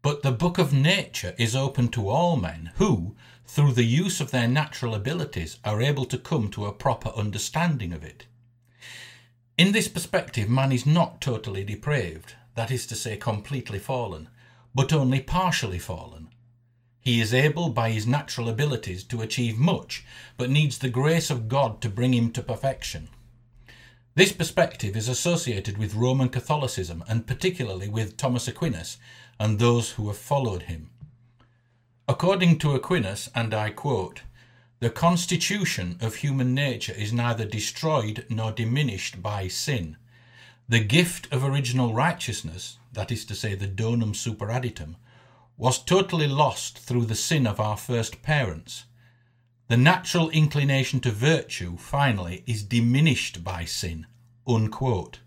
But 0.00 0.22
the 0.22 0.32
book 0.32 0.56
of 0.56 0.72
nature 0.72 1.34
is 1.36 1.54
open 1.54 1.88
to 1.88 2.08
all 2.08 2.36
men 2.36 2.72
who, 2.76 3.14
through 3.46 3.72
the 3.72 3.84
use 3.84 4.22
of 4.22 4.30
their 4.30 4.48
natural 4.48 4.94
abilities, 4.94 5.58
are 5.62 5.82
able 5.82 6.06
to 6.06 6.16
come 6.16 6.50
to 6.52 6.64
a 6.64 6.72
proper 6.72 7.10
understanding 7.10 7.92
of 7.92 8.02
it. 8.02 8.24
In 9.58 9.72
this 9.72 9.88
perspective, 9.88 10.48
man 10.48 10.72
is 10.72 10.86
not 10.86 11.20
totally 11.20 11.62
depraved, 11.62 12.34
that 12.54 12.70
is 12.70 12.86
to 12.86 12.94
say, 12.94 13.18
completely 13.18 13.78
fallen, 13.78 14.30
but 14.74 14.94
only 14.94 15.20
partially 15.20 15.78
fallen. 15.78 16.23
He 17.04 17.20
is 17.20 17.34
able 17.34 17.68
by 17.68 17.90
his 17.90 18.06
natural 18.06 18.48
abilities 18.48 19.04
to 19.04 19.20
achieve 19.20 19.58
much, 19.58 20.04
but 20.38 20.48
needs 20.48 20.78
the 20.78 20.88
grace 20.88 21.28
of 21.28 21.48
God 21.48 21.82
to 21.82 21.90
bring 21.90 22.14
him 22.14 22.32
to 22.32 22.42
perfection. 22.42 23.10
This 24.14 24.32
perspective 24.32 24.96
is 24.96 25.08
associated 25.08 25.76
with 25.76 25.94
Roman 25.94 26.30
Catholicism 26.30 27.04
and 27.06 27.26
particularly 27.26 27.88
with 27.88 28.16
Thomas 28.16 28.48
Aquinas 28.48 28.96
and 29.38 29.58
those 29.58 29.92
who 29.92 30.06
have 30.06 30.16
followed 30.16 30.62
him. 30.62 30.88
According 32.08 32.58
to 32.60 32.74
Aquinas, 32.74 33.30
and 33.34 33.52
I 33.52 33.70
quote, 33.70 34.22
the 34.80 34.90
constitution 34.90 35.98
of 36.00 36.16
human 36.16 36.54
nature 36.54 36.92
is 36.92 37.12
neither 37.12 37.44
destroyed 37.44 38.24
nor 38.30 38.52
diminished 38.52 39.22
by 39.22 39.48
sin. 39.48 39.96
The 40.68 40.80
gift 40.80 41.30
of 41.32 41.44
original 41.44 41.92
righteousness, 41.92 42.78
that 42.92 43.12
is 43.12 43.24
to 43.26 43.34
say, 43.34 43.54
the 43.54 43.68
donum 43.68 44.14
superadditum, 44.14 44.96
was 45.56 45.82
totally 45.82 46.26
lost 46.26 46.78
through 46.78 47.04
the 47.06 47.14
sin 47.14 47.46
of 47.46 47.60
our 47.60 47.76
first 47.76 48.22
parents. 48.22 48.84
The 49.68 49.76
natural 49.76 50.30
inclination 50.30 51.00
to 51.00 51.10
virtue, 51.10 51.76
finally, 51.76 52.42
is 52.46 52.62
diminished 52.62 53.42
by 53.42 53.64
sin. 53.64 54.06
Unquote. 54.46 55.20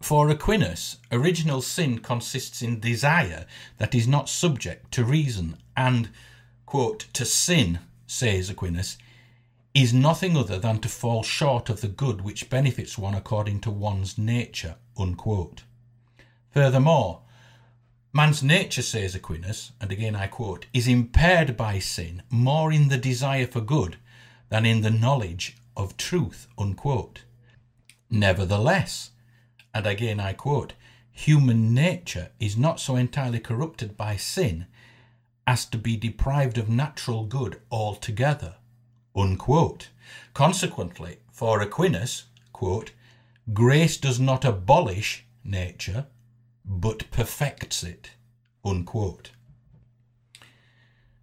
For 0.00 0.28
Aquinas, 0.30 0.98
original 1.10 1.60
sin 1.60 1.98
consists 1.98 2.62
in 2.62 2.80
desire 2.80 3.46
that 3.78 3.94
is 3.94 4.06
not 4.06 4.28
subject 4.28 4.92
to 4.92 5.04
reason, 5.04 5.56
and, 5.76 6.10
quote, 6.64 7.06
to 7.14 7.24
sin, 7.24 7.80
says 8.06 8.48
Aquinas, 8.48 8.96
is 9.74 9.92
nothing 9.92 10.36
other 10.36 10.58
than 10.58 10.78
to 10.78 10.88
fall 10.88 11.22
short 11.22 11.68
of 11.68 11.80
the 11.80 11.88
good 11.88 12.22
which 12.22 12.48
benefits 12.48 12.96
one 12.96 13.14
according 13.14 13.60
to 13.60 13.70
one's 13.70 14.16
nature. 14.16 14.76
Unquote. 14.96 15.64
Furthermore, 16.50 17.22
Man's 18.16 18.42
nature, 18.42 18.80
says 18.80 19.14
Aquinas, 19.14 19.72
and 19.78 19.92
again 19.92 20.16
I 20.16 20.26
quote, 20.26 20.64
is 20.72 20.88
impaired 20.88 21.54
by 21.54 21.78
sin 21.78 22.22
more 22.30 22.72
in 22.72 22.88
the 22.88 22.96
desire 22.96 23.46
for 23.46 23.60
good 23.60 23.98
than 24.48 24.64
in 24.64 24.80
the 24.80 24.90
knowledge 24.90 25.58
of 25.76 25.98
truth. 25.98 26.46
Unquote. 26.56 27.24
Nevertheless, 28.08 29.10
and 29.74 29.86
again 29.86 30.18
I 30.18 30.32
quote, 30.32 30.72
human 31.12 31.74
nature 31.74 32.30
is 32.40 32.56
not 32.56 32.80
so 32.80 32.96
entirely 32.96 33.38
corrupted 33.38 33.98
by 33.98 34.16
sin 34.16 34.64
as 35.46 35.66
to 35.66 35.76
be 35.76 35.98
deprived 35.98 36.56
of 36.56 36.70
natural 36.70 37.24
good 37.24 37.60
altogether. 37.70 38.54
Unquote. 39.14 39.90
Consequently, 40.32 41.18
for 41.30 41.60
Aquinas, 41.60 42.24
quote, 42.54 42.92
grace 43.52 43.98
does 43.98 44.18
not 44.18 44.42
abolish 44.42 45.26
nature, 45.44 46.06
but 46.66 47.10
perfects 47.10 47.82
it. 47.82 48.10
Unquote. 48.64 49.30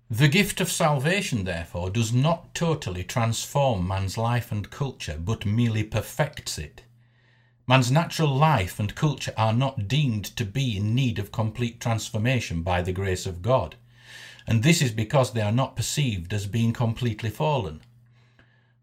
The 0.09 0.27
gift 0.27 0.61
of 0.61 0.71
salvation, 0.71 1.43
therefore, 1.43 1.89
does 1.89 2.13
not 2.13 2.53
totally 2.53 3.03
transform 3.03 3.87
man's 3.87 4.17
life 4.17 4.51
and 4.51 4.69
culture, 4.69 5.17
but 5.19 5.45
merely 5.45 5.83
perfects 5.83 6.57
it. 6.57 6.83
Man's 7.67 7.89
natural 7.89 8.35
life 8.35 8.79
and 8.79 8.93
culture 8.93 9.33
are 9.37 9.53
not 9.53 9.87
deemed 9.87 10.25
to 10.35 10.45
be 10.45 10.77
in 10.77 10.93
need 10.93 11.17
of 11.17 11.31
complete 11.31 11.79
transformation 11.79 12.61
by 12.61 12.81
the 12.81 12.91
grace 12.91 13.25
of 13.25 13.41
God, 13.41 13.75
and 14.45 14.61
this 14.61 14.81
is 14.81 14.91
because 14.91 15.31
they 15.31 15.41
are 15.41 15.51
not 15.51 15.75
perceived 15.75 16.33
as 16.33 16.45
being 16.45 16.73
completely 16.73 17.29
fallen. 17.29 17.81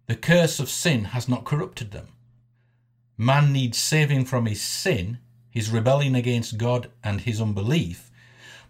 The 0.06 0.16
curse 0.16 0.58
of 0.58 0.70
sin 0.70 1.04
has 1.04 1.28
not 1.28 1.44
corrupted 1.44 1.92
them. 1.92 2.08
Man 3.16 3.52
needs 3.52 3.78
saving 3.78 4.24
from 4.24 4.46
his 4.46 4.62
sin 4.62 5.18
his 5.50 5.70
rebellion 5.70 6.14
against 6.14 6.58
God, 6.58 6.90
and 7.02 7.20
his 7.20 7.40
unbelief, 7.40 8.10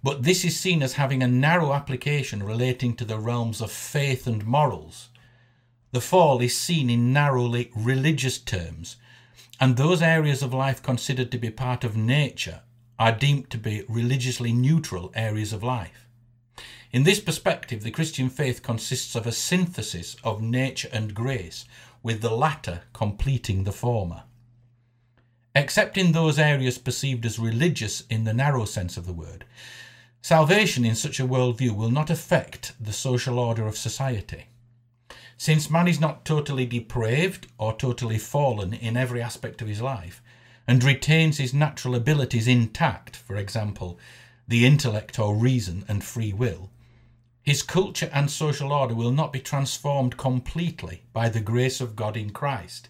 but 0.03 0.23
this 0.23 0.45
is 0.45 0.59
seen 0.59 0.83
as 0.83 0.95
having 0.95 1.23
a 1.23 1.29
narrow 1.29 1.75
application 1.75 2.43
relating 2.43 2.97
to 2.97 3.05
the 3.05 3.19
realms 3.19 3.61
of 3.61 3.71
faith 3.71 4.27
and 4.27 4.47
morals. 4.47 5.11
The 5.93 6.01
fall 6.01 6.41
is 6.41 6.57
seen 6.57 6.89
in 6.89 7.13
narrowly 7.13 7.71
religious 7.77 8.39
terms, 8.39 8.97
and 9.61 9.77
those 9.77 10.01
areas 10.01 10.43
of 10.43 10.55
life 10.55 10.83
considered 10.83 11.31
to 11.33 11.39
be 11.39 11.51
part 11.51 11.85
of 11.85 11.97
nature 11.97 12.63
are 12.99 13.13
deemed 13.13 13.51
to 13.51 13.59
be 13.59 13.85
religiously 13.89 14.53
neutral 14.53 15.13
areas 15.15 15.53
of 15.53 15.63
life. 15.63 16.07
In 16.93 17.05
this 17.05 17.21
perspective, 17.21 17.83
the 17.83 17.91
Christian 17.91 18.31
faith 18.31 18.63
consists 18.63 19.15
of 19.15 19.27
a 19.27 19.33
synthesis 19.33 20.17
of 20.25 20.43
nature 20.43 20.89
and 20.93 21.15
grace, 21.15 21.65
with 22.03 22.21
the 22.23 22.35
latter 22.35 22.83
completing 22.93 23.65
the 23.65 23.73
former. 23.73 24.25
Except 25.55 25.99
in 25.99 26.13
those 26.13 26.39
areas 26.39 26.79
perceived 26.79 27.27
as 27.27 27.39
religious 27.39 28.03
in 28.09 28.25
the 28.25 28.33
narrow 28.33 28.65
sense 28.65 28.97
of 28.97 29.07
the 29.07 29.13
word, 29.13 29.45
salvation 30.23 30.85
in 30.85 30.95
such 30.95 31.19
a 31.19 31.27
worldview 31.27 31.75
will 31.75 31.91
not 31.91 32.11
affect 32.11 32.73
the 32.79 32.93
social 32.93 33.39
order 33.39 33.67
of 33.67 33.77
society. 33.77 34.47
Since 35.37 35.71
man 35.71 35.89
is 35.89 35.99
not 35.99 36.25
totally 36.25 36.67
depraved 36.67 37.49
or 37.59 37.73
totally 37.75 38.19
fallen 38.19 38.75
in 38.75 38.97
every 38.97 39.23
aspect 39.23 39.61
of 39.63 39.69
his 39.69 39.81
life, 39.81 40.23
and 40.69 40.85
retains 40.85 41.39
his 41.39 41.53
natural 41.53 41.95
abilities 41.97 42.47
intact, 42.47 43.17
for 43.17 43.37
example, 43.37 43.99
the 44.47 44.65
intellect 44.65 45.19
or 45.19 45.35
reason 45.35 45.85
and 45.89 46.05
free 46.05 46.33
will, 46.33 46.71
his 47.43 47.63
culture 47.63 48.11
and 48.13 48.31
social 48.31 48.73
order 48.73 48.95
will 48.95 49.11
not 49.11 49.33
be 49.33 49.41
transformed 49.41 50.17
completely 50.17 51.03
by 51.13 51.29
the 51.29 51.41
grace 51.41 51.81
of 51.81 51.97
God 51.97 52.17
in 52.17 52.31
Christ. 52.31 52.89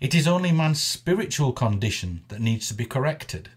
It 0.00 0.14
is 0.14 0.28
only 0.28 0.52
man's 0.52 0.80
spiritual 0.80 1.52
condition 1.52 2.24
that 2.28 2.40
needs 2.40 2.68
to 2.68 2.74
be 2.74 2.84
corrected. 2.84 3.50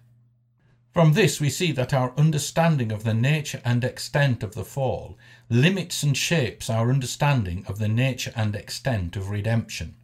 From 0.91 1.13
this, 1.13 1.39
we 1.39 1.49
see 1.49 1.71
that 1.73 1.93
our 1.93 2.13
understanding 2.17 2.91
of 2.91 3.03
the 3.03 3.13
nature 3.13 3.61
and 3.63 3.83
extent 3.83 4.41
of 4.41 4.55
the 4.55 4.65
fall 4.65 5.17
limits 5.49 6.01
and 6.01 6.17
shapes 6.17 6.69
our 6.69 6.89
understanding 6.89 7.63
of 7.67 7.77
the 7.77 7.87
nature 7.87 8.33
and 8.35 8.55
extent 8.55 9.15
of 9.15 9.29
redemption. 9.29 9.95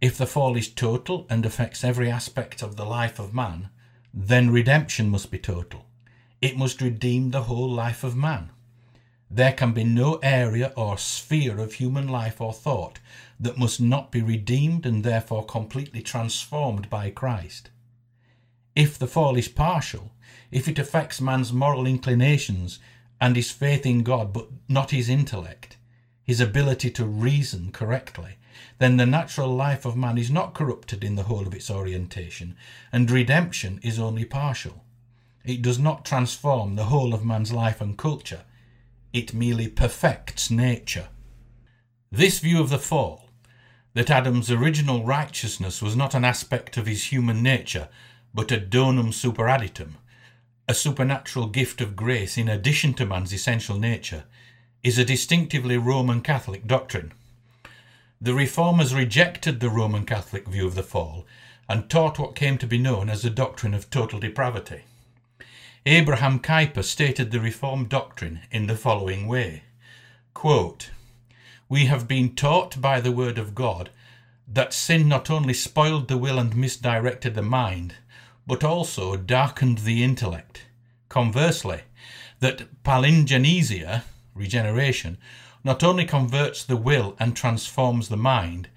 If 0.00 0.18
the 0.18 0.26
fall 0.26 0.56
is 0.56 0.68
total 0.68 1.26
and 1.30 1.44
affects 1.44 1.82
every 1.82 2.10
aspect 2.10 2.62
of 2.62 2.76
the 2.76 2.84
life 2.84 3.18
of 3.18 3.34
man, 3.34 3.70
then 4.12 4.50
redemption 4.50 5.08
must 5.08 5.30
be 5.30 5.38
total. 5.38 5.86
It 6.40 6.56
must 6.56 6.82
redeem 6.82 7.30
the 7.30 7.44
whole 7.44 7.70
life 7.70 8.04
of 8.04 8.14
man. 8.14 8.50
There 9.30 9.52
can 9.52 9.72
be 9.72 9.84
no 9.84 10.14
area 10.16 10.72
or 10.74 10.96
sphere 10.96 11.58
of 11.60 11.74
human 11.74 12.08
life 12.08 12.40
or 12.40 12.52
thought 12.52 12.98
that 13.38 13.58
must 13.58 13.80
not 13.80 14.10
be 14.10 14.22
redeemed 14.22 14.86
and 14.86 15.04
therefore 15.04 15.44
completely 15.44 16.02
transformed 16.02 16.88
by 16.88 17.10
Christ. 17.10 17.70
If 18.74 18.98
the 18.98 19.06
fall 19.06 19.36
is 19.36 19.48
partial, 19.48 20.12
if 20.50 20.66
it 20.66 20.78
affects 20.78 21.20
man's 21.20 21.52
moral 21.52 21.86
inclinations 21.86 22.78
and 23.20 23.36
his 23.36 23.50
faith 23.50 23.84
in 23.84 24.02
God 24.02 24.32
but 24.32 24.48
not 24.68 24.92
his 24.92 25.08
intellect, 25.08 25.76
his 26.22 26.40
ability 26.40 26.90
to 26.92 27.04
reason 27.04 27.70
correctly, 27.72 28.36
then 28.78 28.96
the 28.96 29.06
natural 29.06 29.54
life 29.54 29.84
of 29.84 29.96
man 29.96 30.16
is 30.16 30.30
not 30.30 30.54
corrupted 30.54 31.04
in 31.04 31.16
the 31.16 31.24
whole 31.24 31.46
of 31.46 31.54
its 31.54 31.70
orientation, 31.70 32.56
and 32.92 33.10
redemption 33.10 33.78
is 33.82 33.98
only 33.98 34.24
partial. 34.24 34.84
It 35.44 35.62
does 35.62 35.78
not 35.78 36.04
transform 36.04 36.76
the 36.76 36.84
whole 36.84 37.14
of 37.14 37.24
man's 37.24 37.52
life 37.52 37.80
and 37.80 37.96
culture, 37.96 38.44
it 39.12 39.34
merely 39.34 39.68
perfects 39.68 40.50
nature. 40.50 41.08
This 42.10 42.38
view 42.38 42.60
of 42.60 42.70
the 42.70 42.78
fall, 42.78 43.28
that 43.94 44.10
Adam's 44.10 44.50
original 44.50 45.04
righteousness 45.04 45.82
was 45.82 45.96
not 45.96 46.14
an 46.14 46.24
aspect 46.24 46.76
of 46.76 46.86
his 46.86 47.04
human 47.04 47.42
nature, 47.42 47.88
but 48.34 48.52
a 48.52 48.58
donum 48.58 49.12
superadditum, 49.12 49.94
a 50.68 50.74
supernatural 50.74 51.46
gift 51.46 51.80
of 51.80 51.96
grace 51.96 52.36
in 52.36 52.48
addition 52.48 52.94
to 52.94 53.06
man's 53.06 53.32
essential 53.32 53.78
nature, 53.78 54.24
is 54.82 54.98
a 54.98 55.04
distinctively 55.04 55.76
Roman 55.76 56.20
Catholic 56.20 56.66
doctrine. 56.66 57.12
The 58.20 58.34
Reformers 58.34 58.94
rejected 58.94 59.60
the 59.60 59.70
Roman 59.70 60.04
Catholic 60.04 60.46
view 60.46 60.66
of 60.66 60.74
the 60.74 60.82
fall 60.82 61.24
and 61.68 61.88
taught 61.88 62.18
what 62.18 62.34
came 62.34 62.58
to 62.58 62.66
be 62.66 62.78
known 62.78 63.08
as 63.08 63.22
the 63.22 63.30
doctrine 63.30 63.74
of 63.74 63.90
total 63.90 64.18
depravity. 64.18 64.82
Abraham 65.90 66.38
Kuyper 66.38 66.84
stated 66.84 67.30
the 67.30 67.40
Reformed 67.40 67.88
doctrine 67.88 68.40
in 68.50 68.66
the 68.66 68.76
following 68.76 69.26
way 69.26 69.62
quote, 70.34 70.90
We 71.66 71.86
have 71.86 72.06
been 72.06 72.34
taught 72.34 72.78
by 72.78 73.00
the 73.00 73.10
Word 73.10 73.38
of 73.38 73.54
God 73.54 73.88
that 74.46 74.74
sin 74.74 75.08
not 75.08 75.30
only 75.30 75.54
spoiled 75.54 76.08
the 76.08 76.18
will 76.18 76.38
and 76.38 76.54
misdirected 76.54 77.34
the 77.34 77.40
mind, 77.40 77.94
but 78.46 78.62
also 78.62 79.16
darkened 79.16 79.78
the 79.78 80.04
intellect. 80.04 80.66
Conversely, 81.08 81.80
that 82.40 82.82
palingenesia, 82.84 84.02
regeneration, 84.34 85.16
not 85.64 85.82
only 85.82 86.04
converts 86.04 86.64
the 86.64 86.76
will 86.76 87.16
and 87.18 87.34
transforms 87.34 88.10
the 88.10 88.16
mind, 88.18 88.68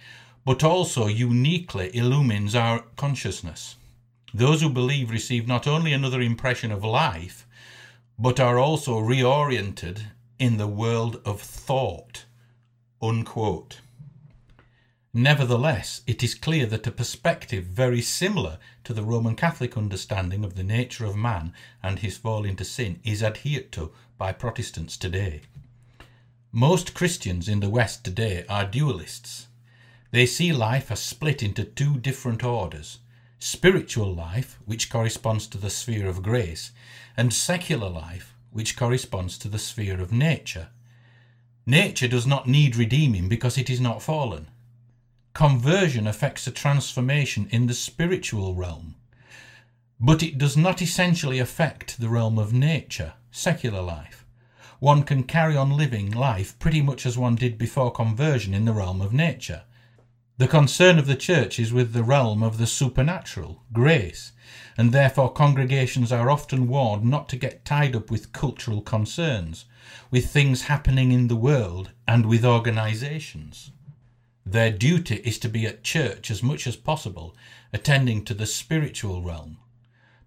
but 0.46 0.64
also 0.64 1.08
uniquely 1.08 1.94
illumines 1.94 2.56
our 2.56 2.86
consciousness. 2.96 3.76
Those 4.34 4.62
who 4.62 4.70
believe 4.70 5.12
receive 5.12 5.48
not 5.48 5.68
only 5.68 5.92
another 5.92 6.22
impression 6.22 6.72
of 6.72 6.84
life, 6.86 7.46
but 8.18 8.40
are 8.40 8.58
also 8.58 8.98
reoriented 8.98 10.04
in 10.40 10.58
the 10.58 10.68
world 10.68 11.22
of 11.26 11.42
thought. 11.42 12.26
Unquote. 13.02 13.82
Nevertheless, 15.14 16.02
it 16.08 16.24
is 16.24 16.34
clear 16.34 16.66
that 16.68 16.88
a 16.88 16.92
perspective 16.92 17.66
very 17.66 18.02
similar 18.02 18.58
to 18.86 18.94
the 18.94 19.04
Roman 19.04 19.36
Catholic 19.36 19.76
understanding 19.76 20.46
of 20.46 20.56
the 20.56 20.64
nature 20.64 21.04
of 21.04 21.18
man 21.18 21.54
and 21.84 22.00
his 22.00 22.18
fall 22.18 22.46
into 22.46 22.64
sin 22.64 23.02
is 23.04 23.22
adhered 23.22 23.74
to 23.74 23.92
by 24.18 24.32
Protestants 24.32 24.96
today. 24.96 25.42
Most 26.54 26.94
Christians 26.94 27.50
in 27.50 27.60
the 27.60 27.70
West 27.70 28.06
today 28.06 28.46
are 28.48 28.66
dualists. 28.66 29.48
They 30.12 30.26
see 30.26 30.54
life 30.54 30.90
as 30.90 31.02
split 31.02 31.44
into 31.44 31.66
two 31.66 31.98
different 31.98 32.44
orders 32.44 33.00
spiritual 33.44 34.14
life, 34.14 34.60
which 34.66 34.90
corresponds 34.90 35.48
to 35.48 35.58
the 35.58 35.70
sphere 35.70 36.08
of 36.08 36.22
grace, 36.22 36.72
and 37.18 37.34
secular 37.34 37.90
life, 37.90 38.36
which 38.52 38.78
corresponds 38.78 39.38
to 39.40 39.48
the 39.48 39.58
sphere 39.58 40.00
of 40.00 40.12
nature. 40.12 40.70
Nature 41.66 42.08
does 42.08 42.28
not 42.28 42.48
need 42.48 42.76
redeeming 42.76 43.28
because 43.28 43.58
it 43.58 43.68
is 43.68 43.82
not 43.82 44.02
fallen. 44.02 44.48
Conversion 45.34 46.06
affects 46.06 46.46
a 46.46 46.52
transformation 46.52 47.48
in 47.50 47.66
the 47.66 47.74
spiritual 47.74 48.54
realm, 48.54 48.96
but 50.00 50.22
it 50.22 50.38
does 50.38 50.56
not 50.56 50.82
essentially 50.82 51.40
affect 51.40 52.00
the 52.00 52.10
realm 52.10 52.38
of 52.38 52.54
nature, 52.54 53.14
secular 53.32 53.82
life. 53.82 54.24
One 54.80 55.02
can 55.02 55.24
carry 55.24 55.58
on 55.58 55.78
living 55.78 56.12
life 56.12 56.58
pretty 56.60 56.82
much 56.82 57.08
as 57.08 57.18
one 57.18 57.36
did 57.36 57.58
before 57.58 57.92
conversion 57.92 58.54
in 58.54 58.66
the 58.66 58.74
realm 58.74 59.02
of 59.02 59.14
nature. 59.14 59.64
The 60.38 60.48
concern 60.48 60.98
of 60.98 61.06
the 61.06 61.16
church 61.16 61.60
is 61.60 61.72
with 61.72 61.94
the 61.94 62.04
realm 62.04 62.42
of 62.42 62.58
the 62.58 62.66
supernatural, 62.66 63.64
grace, 63.72 64.32
and 64.78 64.92
therefore 64.92 65.32
congregations 65.32 66.12
are 66.12 66.32
often 66.32 66.68
warned 66.68 67.06
not 67.06 67.30
to 67.30 67.36
get 67.36 67.66
tied 67.66 67.96
up 67.96 68.10
with 68.10 68.34
cultural 68.34 68.82
concerns, 68.82 69.66
with 70.10 70.32
things 70.32 70.64
happening 70.64 71.12
in 71.12 71.28
the 71.28 71.36
world, 71.36 71.92
and 72.08 72.26
with 72.26 72.44
organizations. 72.44 73.72
Their 74.46 74.72
duty 74.72 75.18
is 75.18 75.38
to 75.40 75.50
be 75.50 75.68
at 75.68 75.84
church 75.84 76.32
as 76.32 76.42
much 76.42 76.66
as 76.66 76.76
possible, 76.76 77.36
attending 77.72 78.26
to 78.26 78.34
the 78.34 78.48
spiritual 78.48 79.22
realm. 79.22 79.58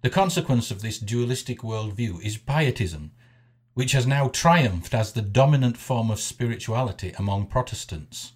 The 0.01 0.09
consequence 0.09 0.71
of 0.71 0.81
this 0.81 0.99
dualistic 0.99 1.59
worldview 1.59 2.23
is 2.23 2.37
pietism, 2.37 3.11
which 3.73 3.91
has 3.91 4.07
now 4.07 4.29
triumphed 4.29 4.93
as 4.93 5.11
the 5.11 5.21
dominant 5.21 5.75
form 5.75 6.09
of 6.09 6.21
spirituality 6.21 7.11
among 7.17 7.47
Protestants. 7.47 8.31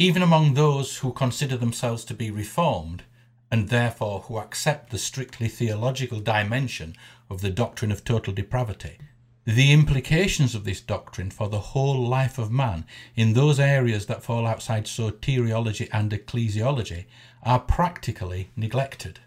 Even 0.00 0.22
among 0.22 0.54
those 0.54 0.98
who 0.98 1.12
consider 1.12 1.56
themselves 1.56 2.04
to 2.04 2.14
be 2.14 2.30
reformed, 2.30 3.02
and 3.50 3.68
therefore 3.68 4.20
who 4.20 4.38
accept 4.38 4.90
the 4.90 4.98
strictly 4.98 5.48
theological 5.48 6.20
dimension 6.20 6.94
of 7.28 7.40
the 7.40 7.50
doctrine 7.50 7.90
of 7.90 8.04
total 8.04 8.32
depravity, 8.32 8.98
the 9.44 9.72
implications 9.72 10.54
of 10.54 10.62
this 10.62 10.80
doctrine 10.80 11.30
for 11.30 11.48
the 11.48 11.58
whole 11.58 12.06
life 12.06 12.38
of 12.38 12.52
man 12.52 12.84
in 13.16 13.32
those 13.32 13.58
areas 13.58 14.06
that 14.06 14.22
fall 14.22 14.46
outside 14.46 14.84
soteriology 14.84 15.88
and 15.90 16.12
ecclesiology 16.12 17.06
are 17.42 17.58
practically 17.58 18.50
neglected. 18.54 19.18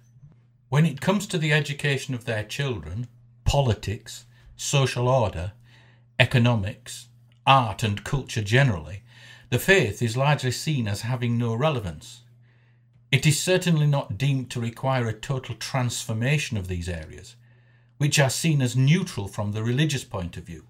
When 0.69 0.85
it 0.85 1.01
comes 1.01 1.27
to 1.27 1.37
the 1.37 1.51
education 1.51 2.13
of 2.13 2.23
their 2.23 2.45
children, 2.45 3.07
politics, 3.43 4.25
social 4.55 5.09
order, 5.09 5.51
economics, 6.17 7.09
art, 7.45 7.83
and 7.83 8.05
culture 8.05 8.43
generally, 8.43 9.00
the 9.51 9.59
faith 9.59 10.01
is 10.01 10.17
largely 10.17 10.49
seen 10.49 10.87
as 10.87 11.01
having 11.01 11.37
no 11.37 11.53
relevance. 11.53 12.21
It 13.11 13.27
is 13.27 13.39
certainly 13.39 13.85
not 13.85 14.17
deemed 14.17 14.49
to 14.51 14.59
require 14.59 15.07
a 15.07 15.13
total 15.13 15.53
transformation 15.53 16.57
of 16.57 16.67
these 16.67 16.89
areas, 16.89 17.35
which 17.99 18.17
are 18.17 18.29
seen 18.31 18.63
as 18.63 18.75
neutral 18.75 19.27
from 19.27 19.51
the 19.51 19.61
religious 19.61 20.03
point 20.03 20.37
of 20.37 20.45
view. 20.45 20.65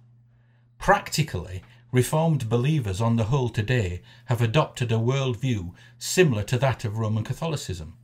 Practically, 0.77 1.61
Reformed 1.91 2.47
believers 2.47 3.01
on 3.01 3.17
the 3.17 3.25
whole 3.25 3.49
today 3.49 4.01
have 4.25 4.41
adopted 4.41 4.93
a 4.93 4.95
worldview 4.95 5.73
similar 5.99 6.41
to 6.43 6.57
that 6.57 6.85
of 6.85 6.97
Roman 6.97 7.25
Catholicism. 7.25 7.97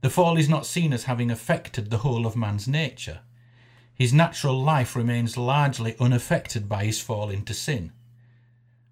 The 0.00 0.10
fall 0.10 0.38
is 0.38 0.48
not 0.48 0.64
seen 0.64 0.92
as 0.92 1.04
having 1.04 1.28
affected 1.28 1.90
the 1.90 1.98
whole 1.98 2.24
of 2.24 2.36
man's 2.36 2.68
nature. 2.68 3.20
His 3.92 4.12
natural 4.12 4.62
life 4.62 4.94
remains 4.94 5.36
largely 5.36 5.96
unaffected 5.98 6.68
by 6.68 6.84
his 6.84 7.00
fall 7.00 7.30
into 7.30 7.52
sin. 7.52 7.92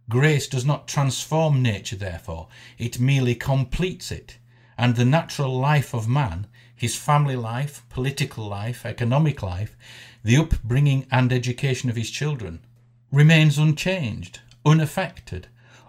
Grace 0.08 0.46
does 0.46 0.64
not 0.64 0.86
transform 0.86 1.62
nature, 1.62 1.96
therefore, 1.96 2.48
it 2.78 3.00
merely 3.00 3.34
completes 3.34 4.10
it, 4.10 4.38
and 4.78 4.94
the 4.94 5.04
natural 5.04 5.58
life 5.58 5.94
of 5.94 6.08
man 6.08 6.46
his 6.76 6.94
family 6.94 7.36
life, 7.36 7.82
political 7.88 8.46
life, 8.46 8.84
economic 8.84 9.42
life, 9.42 9.76
the 10.22 10.36
upbringing 10.36 11.06
and 11.10 11.32
education 11.32 11.88
of 11.88 11.96
his 11.96 12.10
children, 12.10 12.60
remains 13.10 13.56
unchanged, 13.56 14.40
unaffected, 14.64 15.48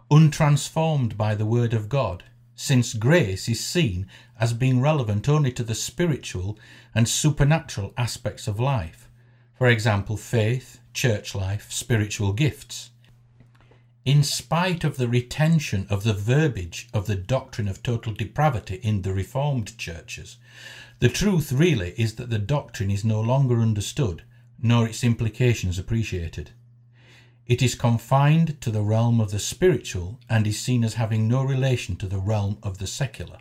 untransformed 0.10 1.18
by 1.18 1.36
the 1.36 1.46
Word 1.46 1.74
of 1.74 1.90
God, 1.90 2.24
since 2.56 2.94
grace 2.94 3.50
is 3.50 3.64
seen 3.64 4.08
as 4.40 4.54
being 4.54 4.80
relevant 4.80 5.28
only 5.28 5.52
to 5.52 5.64
the 5.64 5.76
spiritual 5.76 6.58
and 6.96 7.10
supernatural 7.10 7.94
aspects 7.98 8.48
of 8.48 8.60
life, 8.60 9.10
for 9.54 9.68
example, 9.68 10.16
faith, 10.16 10.80
church 10.94 11.36
life, 11.36 11.70
spiritual 11.70 12.32
gifts. 12.32 12.92
In 14.08 14.24
spite 14.24 14.86
of 14.86 14.96
the 14.96 15.10
retention 15.10 15.86
of 15.90 16.06
the 16.06 16.14
verbiage 16.14 16.88
of 16.94 17.08
the 17.08 17.16
doctrine 17.18 17.68
of 17.68 17.84
total 17.84 18.14
depravity 18.14 18.76
in 18.76 19.02
the 19.02 19.12
Reformed 19.12 19.78
churches, 19.78 20.38
the 21.00 21.10
truth 21.10 21.52
really 21.52 21.94
is 21.98 22.16
that 22.16 22.30
the 22.30 22.40
doctrine 22.40 22.90
is 22.90 23.04
no 23.04 23.20
longer 23.20 23.60
understood, 23.60 24.24
nor 24.64 24.88
its 24.88 25.04
implications 25.04 25.78
appreciated. 25.78 26.52
It 27.48 27.62
is 27.62 27.76
confined 27.76 28.62
to 28.62 28.72
the 28.72 28.82
realm 28.82 29.20
of 29.20 29.32
the 29.32 29.40
spiritual 29.40 30.22
and 30.30 30.48
is 30.48 30.58
seen 30.58 30.86
as 30.86 30.94
having 30.94 31.28
no 31.28 31.44
relation 31.44 31.98
to 31.98 32.08
the 32.08 32.18
realm 32.18 32.60
of 32.64 32.78
the 32.78 32.88
secular. 32.88 33.40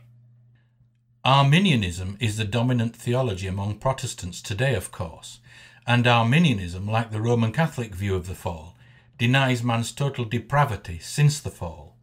Arminianism 1.24 2.16
is 2.18 2.38
the 2.38 2.44
dominant 2.44 2.96
theology 2.96 3.46
among 3.46 3.78
Protestants 3.78 4.42
today, 4.42 4.74
of 4.74 4.90
course, 4.90 5.38
and 5.86 6.08
Arminianism, 6.08 6.88
like 6.88 7.12
the 7.12 7.22
Roman 7.22 7.52
Catholic 7.52 7.94
view 7.94 8.16
of 8.16 8.26
the 8.26 8.34
fall, 8.34 8.75
denies 9.18 9.62
man's 9.62 9.92
total 9.92 10.24
depravity 10.24 10.98
since 10.98 11.40
the 11.40 11.50
fall. 11.50 11.96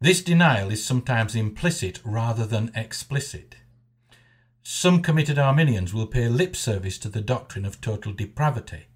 This 0.00 0.22
denial 0.22 0.70
is 0.70 0.84
sometimes 0.84 1.34
implicit 1.34 2.00
rather 2.04 2.46
than 2.46 2.72
explicit. 2.74 3.56
Some 4.62 5.02
committed 5.02 5.38
Arminians 5.38 5.92
will 5.92 6.06
pay 6.06 6.28
lip 6.28 6.56
service 6.56 6.98
to 6.98 7.08
the 7.08 7.20
doctrine 7.20 7.64
of 7.64 7.80
total 7.80 8.12
depravity, 8.12 8.86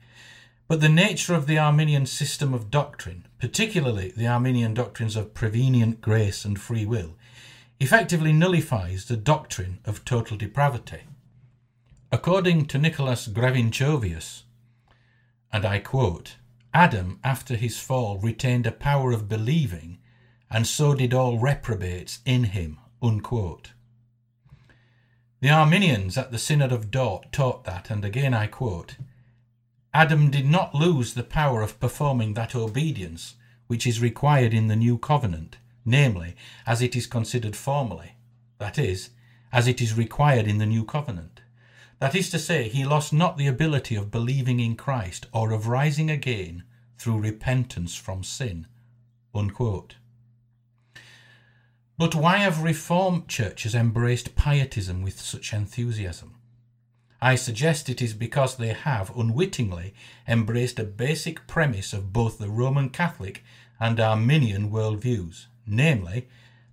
but 0.66 0.80
the 0.80 0.88
nature 0.88 1.34
of 1.34 1.46
the 1.46 1.58
Arminian 1.58 2.06
system 2.06 2.54
of 2.54 2.70
doctrine, 2.70 3.26
particularly 3.38 4.12
the 4.16 4.26
Arminian 4.26 4.72
doctrines 4.72 5.14
of 5.14 5.34
prevenient 5.34 6.00
grace 6.00 6.44
and 6.44 6.58
free 6.58 6.86
will, 6.86 7.16
effectively 7.78 8.32
nullifies 8.32 9.04
the 9.04 9.16
doctrine 9.16 9.78
of 9.84 10.04
total 10.04 10.36
depravity. 10.36 11.00
According 12.10 12.66
to 12.66 12.78
Nicholas 12.78 13.28
Grevinchovius, 13.28 14.44
and 15.52 15.64
I 15.64 15.80
quote, 15.80 16.36
Adam, 16.74 17.20
after 17.22 17.54
his 17.54 17.78
fall, 17.78 18.18
retained 18.18 18.66
a 18.66 18.72
power 18.72 19.12
of 19.12 19.28
believing, 19.28 19.98
and 20.50 20.66
so 20.66 20.92
did 20.92 21.14
all 21.14 21.38
reprobates 21.38 22.18
in 22.26 22.44
him. 22.44 22.78
Unquote. 23.00 23.70
The 25.40 25.50
Arminians 25.50 26.18
at 26.18 26.32
the 26.32 26.38
Synod 26.38 26.72
of 26.72 26.90
Dort 26.90 27.30
taught 27.30 27.64
that, 27.64 27.90
and 27.90 28.04
again 28.04 28.34
I 28.34 28.48
quote, 28.48 28.96
Adam 29.92 30.30
did 30.30 30.46
not 30.46 30.74
lose 30.74 31.14
the 31.14 31.22
power 31.22 31.62
of 31.62 31.78
performing 31.78 32.34
that 32.34 32.56
obedience 32.56 33.34
which 33.68 33.86
is 33.86 34.00
required 34.00 34.52
in 34.52 34.66
the 34.66 34.74
new 34.74 34.98
covenant, 34.98 35.58
namely, 35.84 36.34
as 36.66 36.82
it 36.82 36.96
is 36.96 37.06
considered 37.06 37.54
formally, 37.54 38.16
that 38.58 38.78
is, 38.78 39.10
as 39.52 39.68
it 39.68 39.80
is 39.80 39.96
required 39.96 40.48
in 40.48 40.58
the 40.58 40.66
new 40.66 40.84
covenant. 40.84 41.42
That 42.00 42.14
is 42.14 42.30
to 42.30 42.38
say, 42.38 42.68
he 42.68 42.84
lost 42.84 43.12
not 43.12 43.36
the 43.36 43.46
ability 43.46 43.94
of 43.94 44.10
believing 44.10 44.60
in 44.60 44.76
Christ 44.76 45.26
or 45.32 45.52
of 45.52 45.68
rising 45.68 46.10
again 46.10 46.64
through 46.98 47.20
repentance 47.20 47.94
from 47.94 48.24
sin. 48.24 48.66
Unquote. 49.34 49.96
But 51.96 52.14
why 52.14 52.38
have 52.38 52.62
Reformed 52.62 53.28
churches 53.28 53.74
embraced 53.74 54.34
pietism 54.34 55.02
with 55.02 55.20
such 55.20 55.52
enthusiasm? 55.52 56.34
I 57.22 57.36
suggest 57.36 57.88
it 57.88 58.02
is 58.02 58.14
because 58.14 58.56
they 58.56 58.74
have 58.74 59.16
unwittingly 59.16 59.94
embraced 60.28 60.78
a 60.78 60.84
basic 60.84 61.46
premise 61.46 61.92
of 61.92 62.12
both 62.12 62.38
the 62.38 62.50
Roman 62.50 62.90
Catholic 62.90 63.42
and 63.80 64.00
Arminian 64.00 64.70
worldviews, 64.70 65.46
namely, 65.66 66.28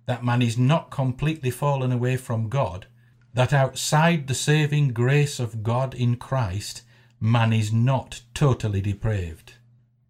that 0.06 0.24
man 0.24 0.42
is 0.42 0.58
not 0.58 0.90
completely 0.90 1.50
fallen 1.50 1.92
away 1.92 2.16
from 2.16 2.48
God 2.48 2.86
that 3.34 3.52
outside 3.52 4.26
the 4.26 4.34
saving 4.34 4.88
grace 4.92 5.40
of 5.40 5.62
God 5.62 5.94
in 5.94 6.16
Christ, 6.16 6.82
man 7.20 7.52
is 7.52 7.72
not 7.72 8.22
totally 8.34 8.80
depraved. 8.80 9.54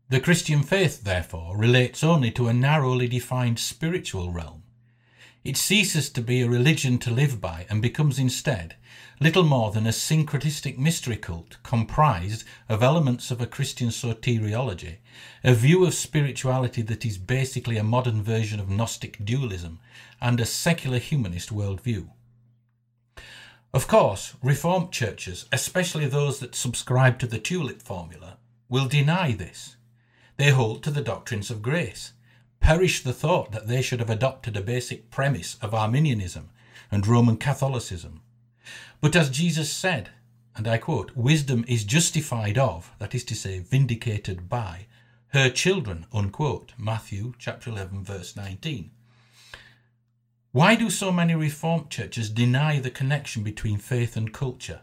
The 0.08 0.20
Christian 0.20 0.62
faith, 0.62 1.04
therefore, 1.04 1.56
relates 1.56 2.02
only 2.02 2.30
to 2.32 2.48
a 2.48 2.52
narrowly 2.52 3.08
defined 3.08 3.58
spiritual 3.58 4.30
realm. 4.30 4.62
It 5.44 5.56
ceases 5.56 6.10
to 6.10 6.20
be 6.20 6.42
a 6.42 6.48
religion 6.48 6.98
to 6.98 7.10
live 7.10 7.40
by 7.40 7.66
and 7.68 7.82
becomes 7.82 8.18
instead 8.18 8.76
little 9.22 9.44
more 9.44 9.70
than 9.70 9.86
a 9.86 9.92
syncretistic 9.92 10.76
mystery 10.76 11.16
cult 11.16 11.56
comprised 11.62 12.44
of 12.68 12.82
elements 12.82 13.30
of 13.30 13.40
a 13.40 13.46
Christian 13.46 13.88
soteriology, 13.88 14.96
a 15.44 15.54
view 15.54 15.86
of 15.86 15.94
spirituality 15.94 16.82
that 16.82 17.06
is 17.06 17.18
basically 17.18 17.76
a 17.76 17.84
modern 17.84 18.22
version 18.22 18.58
of 18.58 18.68
Gnostic 18.68 19.24
dualism, 19.24 19.78
and 20.20 20.40
a 20.40 20.44
secular 20.44 20.98
humanist 20.98 21.50
worldview. 21.50 22.08
Of 23.74 23.88
course, 23.88 24.34
Reformed 24.42 24.92
churches, 24.92 25.46
especially 25.50 26.06
those 26.06 26.40
that 26.40 26.54
subscribe 26.54 27.18
to 27.20 27.26
the 27.26 27.38
tulip 27.38 27.82
formula, 27.82 28.38
will 28.68 28.86
deny 28.86 29.32
this. 29.32 29.76
They 30.36 30.50
hold 30.50 30.82
to 30.82 30.90
the 30.90 31.00
doctrines 31.00 31.50
of 31.50 31.62
grace. 31.62 32.12
Perish 32.60 33.02
the 33.02 33.12
thought 33.12 33.52
that 33.52 33.66
they 33.66 33.82
should 33.82 34.00
have 34.00 34.10
adopted 34.10 34.56
a 34.56 34.62
basic 34.62 35.10
premise 35.10 35.56
of 35.60 35.74
Arminianism 35.74 36.50
and 36.90 37.06
Roman 37.06 37.36
Catholicism 37.36 38.20
but 39.02 39.16
as 39.16 39.30
Jesus 39.30 39.70
said, 39.70 40.10
and 40.54 40.68
I 40.68 40.78
quote, 40.78 41.16
wisdom 41.16 41.64
is 41.66 41.82
justified 41.82 42.56
of, 42.56 42.92
that 43.00 43.16
is 43.16 43.24
to 43.24 43.34
say, 43.34 43.58
vindicated 43.58 44.48
by, 44.48 44.86
her 45.28 45.50
children, 45.50 46.06
unquote. 46.12 46.72
Matthew 46.78 47.32
chapter 47.36 47.70
11, 47.70 48.04
verse 48.04 48.36
19. 48.36 48.92
Why 50.54 50.74
do 50.74 50.90
so 50.90 51.10
many 51.10 51.34
Reformed 51.34 51.88
churches 51.88 52.28
deny 52.28 52.78
the 52.78 52.90
connection 52.90 53.42
between 53.42 53.78
faith 53.78 54.18
and 54.18 54.34
culture? 54.34 54.82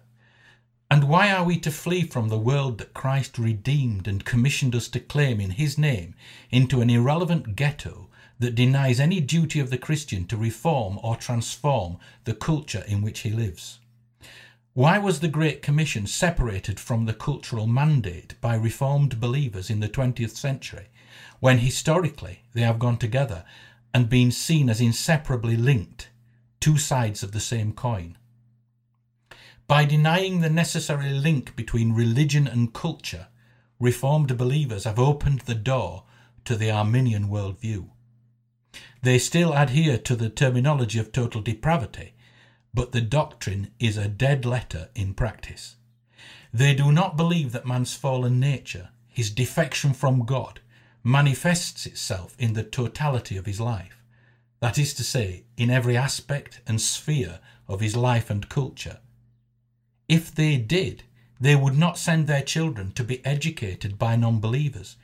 And 0.90 1.04
why 1.04 1.32
are 1.32 1.44
we 1.44 1.60
to 1.60 1.70
flee 1.70 2.08
from 2.08 2.30
the 2.30 2.40
world 2.40 2.80
that 2.80 2.96
Christ 2.96 3.38
redeemed 3.38 4.08
and 4.08 4.26
commissioned 4.26 4.74
us 4.74 4.88
to 4.88 5.00
claim 5.00 5.40
in 5.40 5.52
His 5.52 5.78
name 5.78 6.16
into 6.50 6.82
an 6.82 6.90
irrelevant 6.90 7.56
ghetto 7.56 8.10
that 8.40 8.56
denies 8.56 9.00
any 9.00 9.22
duty 9.22 9.60
of 9.60 9.70
the 9.70 9.78
Christian 9.78 10.26
to 10.26 10.38
reform 10.38 10.98
or 11.04 11.16
transform 11.16 12.00
the 12.24 12.34
culture 12.34 12.84
in 12.88 13.04
which 13.04 13.20
he 13.20 13.30
lives? 13.30 13.78
Why 14.74 14.98
was 14.98 15.20
the 15.20 15.28
Great 15.28 15.62
Commission 15.62 16.08
separated 16.08 16.80
from 16.80 17.06
the 17.06 17.14
cultural 17.14 17.68
mandate 17.68 18.34
by 18.42 18.56
Reformed 18.56 19.20
believers 19.20 19.70
in 19.70 19.82
the 19.82 19.90
20th 19.90 20.36
century, 20.36 20.88
when 21.40 21.60
historically 21.60 22.40
they 22.54 22.62
have 22.62 22.80
gone 22.80 22.98
together 22.98 23.46
and 23.93 24.10
been 24.10 24.32
seen 24.32 24.69
as 24.69 24.82
inseparably 24.82 25.56
linked, 25.56 26.10
two 26.60 26.78
sides 26.78 27.23
of 27.23 27.32
the 27.32 27.39
same 27.39 27.73
coin? 27.73 28.17
By 29.67 29.86
denying 29.86 30.41
the 30.41 30.49
necessary 30.49 31.12
link 31.12 31.56
between 31.56 31.93
religion 31.93 32.47
and 32.47 32.73
culture, 32.73 33.28
Reformed 33.80 34.38
believers 34.38 34.84
have 34.84 34.99
opened 34.99 35.41
the 35.41 35.56
door 35.56 36.04
to 36.43 36.58
the 36.58 36.69
Arminian 36.69 37.30
worldview. 37.30 37.89
They 39.02 39.17
still 39.17 39.54
adhere 39.54 39.97
to 39.99 40.17
the 40.17 40.30
terminology 40.30 40.99
of 40.99 41.13
total 41.13 41.41
depravity 41.41 42.13
but 42.73 42.91
the 42.91 43.02
doctrine 43.02 43.71
is 43.80 43.97
a 43.97 44.08
dead 44.08 44.45
letter 44.45 44.89
in 44.95 45.13
practice. 45.13 45.75
They 46.54 46.73
do 46.73 46.91
not 46.91 47.17
believe 47.17 47.52
that 47.52 47.65
man's 47.65 47.95
fallen 47.95 48.39
nature, 48.39 48.89
his 49.08 49.32
defection 49.32 49.93
from 49.93 50.25
God, 50.25 50.60
manifests 51.04 51.86
itself 51.86 52.36
in 52.38 52.54
the 52.54 52.64
totality 52.64 53.38
of 53.38 53.46
his 53.46 53.60
life, 53.60 54.02
that 54.60 54.78
is 54.78 54.94
to 54.94 55.04
say, 55.04 55.44
in 55.58 55.70
every 55.70 55.96
aspect 55.96 56.62
and 56.68 56.82
sphere 56.82 57.40
of 57.68 57.80
his 57.80 57.96
life 57.96 58.30
and 58.30 58.50
culture. 58.50 59.00
If 60.08 60.34
they 60.34 60.58
did, 60.58 61.04
they 61.40 61.56
would 61.56 61.78
not 61.78 61.98
send 61.98 62.28
their 62.28 62.42
children 62.42 62.92
to 62.94 63.04
be 63.04 63.26
educated 63.26 63.98
by 63.98 64.16
non 64.16 64.40
believers, 64.40 64.98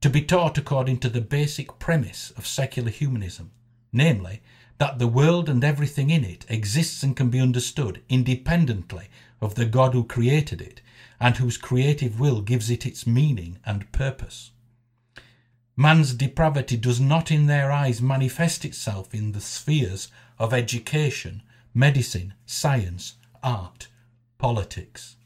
to 0.00 0.08
be 0.08 0.22
taught 0.22 0.56
according 0.56 0.98
to 0.98 1.08
the 1.08 1.20
basic 1.20 1.78
premise 1.78 2.30
of 2.36 2.46
secular 2.46 2.90
humanism, 2.90 3.50
namely, 3.92 4.40
that 4.78 4.98
the 4.98 5.08
world 5.08 5.48
and 5.48 5.64
everything 5.64 6.10
in 6.10 6.24
it 6.24 6.44
exists 6.48 7.02
and 7.02 7.16
can 7.16 7.30
be 7.30 7.40
understood 7.40 8.02
independently 8.08 9.08
of 9.40 9.54
the 9.54 9.66
God 9.66 9.92
who 9.92 10.04
created 10.04 10.60
it 10.60 10.80
and 11.18 11.36
whose 11.36 11.56
creative 11.56 12.20
will 12.20 12.40
gives 12.40 12.70
it 12.70 12.86
its 12.86 13.06
meaning 13.06 13.58
and 13.64 13.90
purpose. 13.92 14.50
Man's 15.76 16.14
depravity 16.14 16.78
does 16.78 17.00
not 17.00 17.30
in 17.30 17.46
their 17.46 17.70
eyes 17.70 18.00
manifest 18.00 18.64
itself 18.64 19.14
in 19.14 19.32
the 19.32 19.42
spheres 19.42 20.08
of 20.38 20.54
education, 20.54 21.42
medicine, 21.74 22.32
science, 22.46 23.14
art, 23.42 23.88
politics. 24.38 25.16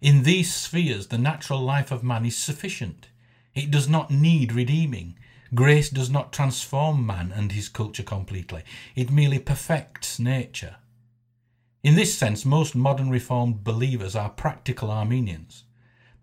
In 0.00 0.22
these 0.22 0.54
spheres, 0.54 1.08
the 1.08 1.18
natural 1.18 1.60
life 1.60 1.90
of 1.90 2.02
man 2.02 2.24
is 2.24 2.36
sufficient. 2.36 3.08
It 3.54 3.70
does 3.70 3.88
not 3.88 4.10
need 4.10 4.52
redeeming. 4.52 5.16
Grace 5.54 5.90
does 5.90 6.08
not 6.08 6.32
transform 6.32 7.04
man 7.04 7.30
and 7.30 7.52
his 7.52 7.68
culture 7.68 8.02
completely, 8.02 8.62
it 8.96 9.10
merely 9.10 9.38
perfects 9.38 10.18
nature. 10.18 10.76
In 11.82 11.94
this 11.94 12.16
sense, 12.16 12.46
most 12.46 12.74
modern 12.74 13.10
Reformed 13.10 13.62
believers 13.62 14.16
are 14.16 14.30
practical 14.30 14.90
Arminians. 14.90 15.64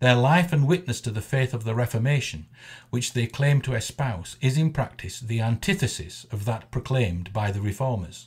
Their 0.02 0.16
life 0.16 0.52
and 0.52 0.66
witness 0.66 1.00
to 1.02 1.12
the 1.12 1.22
faith 1.22 1.54
of 1.54 1.62
the 1.62 1.76
Reformation, 1.76 2.48
which 2.90 3.12
they 3.12 3.28
claim 3.28 3.60
to 3.60 3.74
espouse, 3.74 4.34
is 4.40 4.58
in 4.58 4.72
practice 4.72 5.20
the 5.20 5.40
antithesis 5.40 6.26
of 6.32 6.44
that 6.44 6.72
proclaimed 6.72 7.32
by 7.32 7.52
the 7.52 7.60
Reformers. 7.60 8.26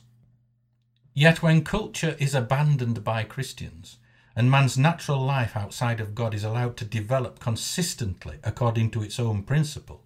Yet 1.12 1.42
when 1.42 1.64
culture 1.64 2.16
is 2.18 2.34
abandoned 2.34 3.04
by 3.04 3.24
Christians, 3.24 3.98
and 4.34 4.50
man's 4.50 4.78
natural 4.78 5.22
life 5.22 5.54
outside 5.54 6.00
of 6.00 6.14
God 6.14 6.32
is 6.32 6.44
allowed 6.44 6.78
to 6.78 6.86
develop 6.86 7.40
consistently 7.40 8.38
according 8.42 8.90
to 8.92 9.02
its 9.02 9.20
own 9.20 9.42
principle, 9.42 10.02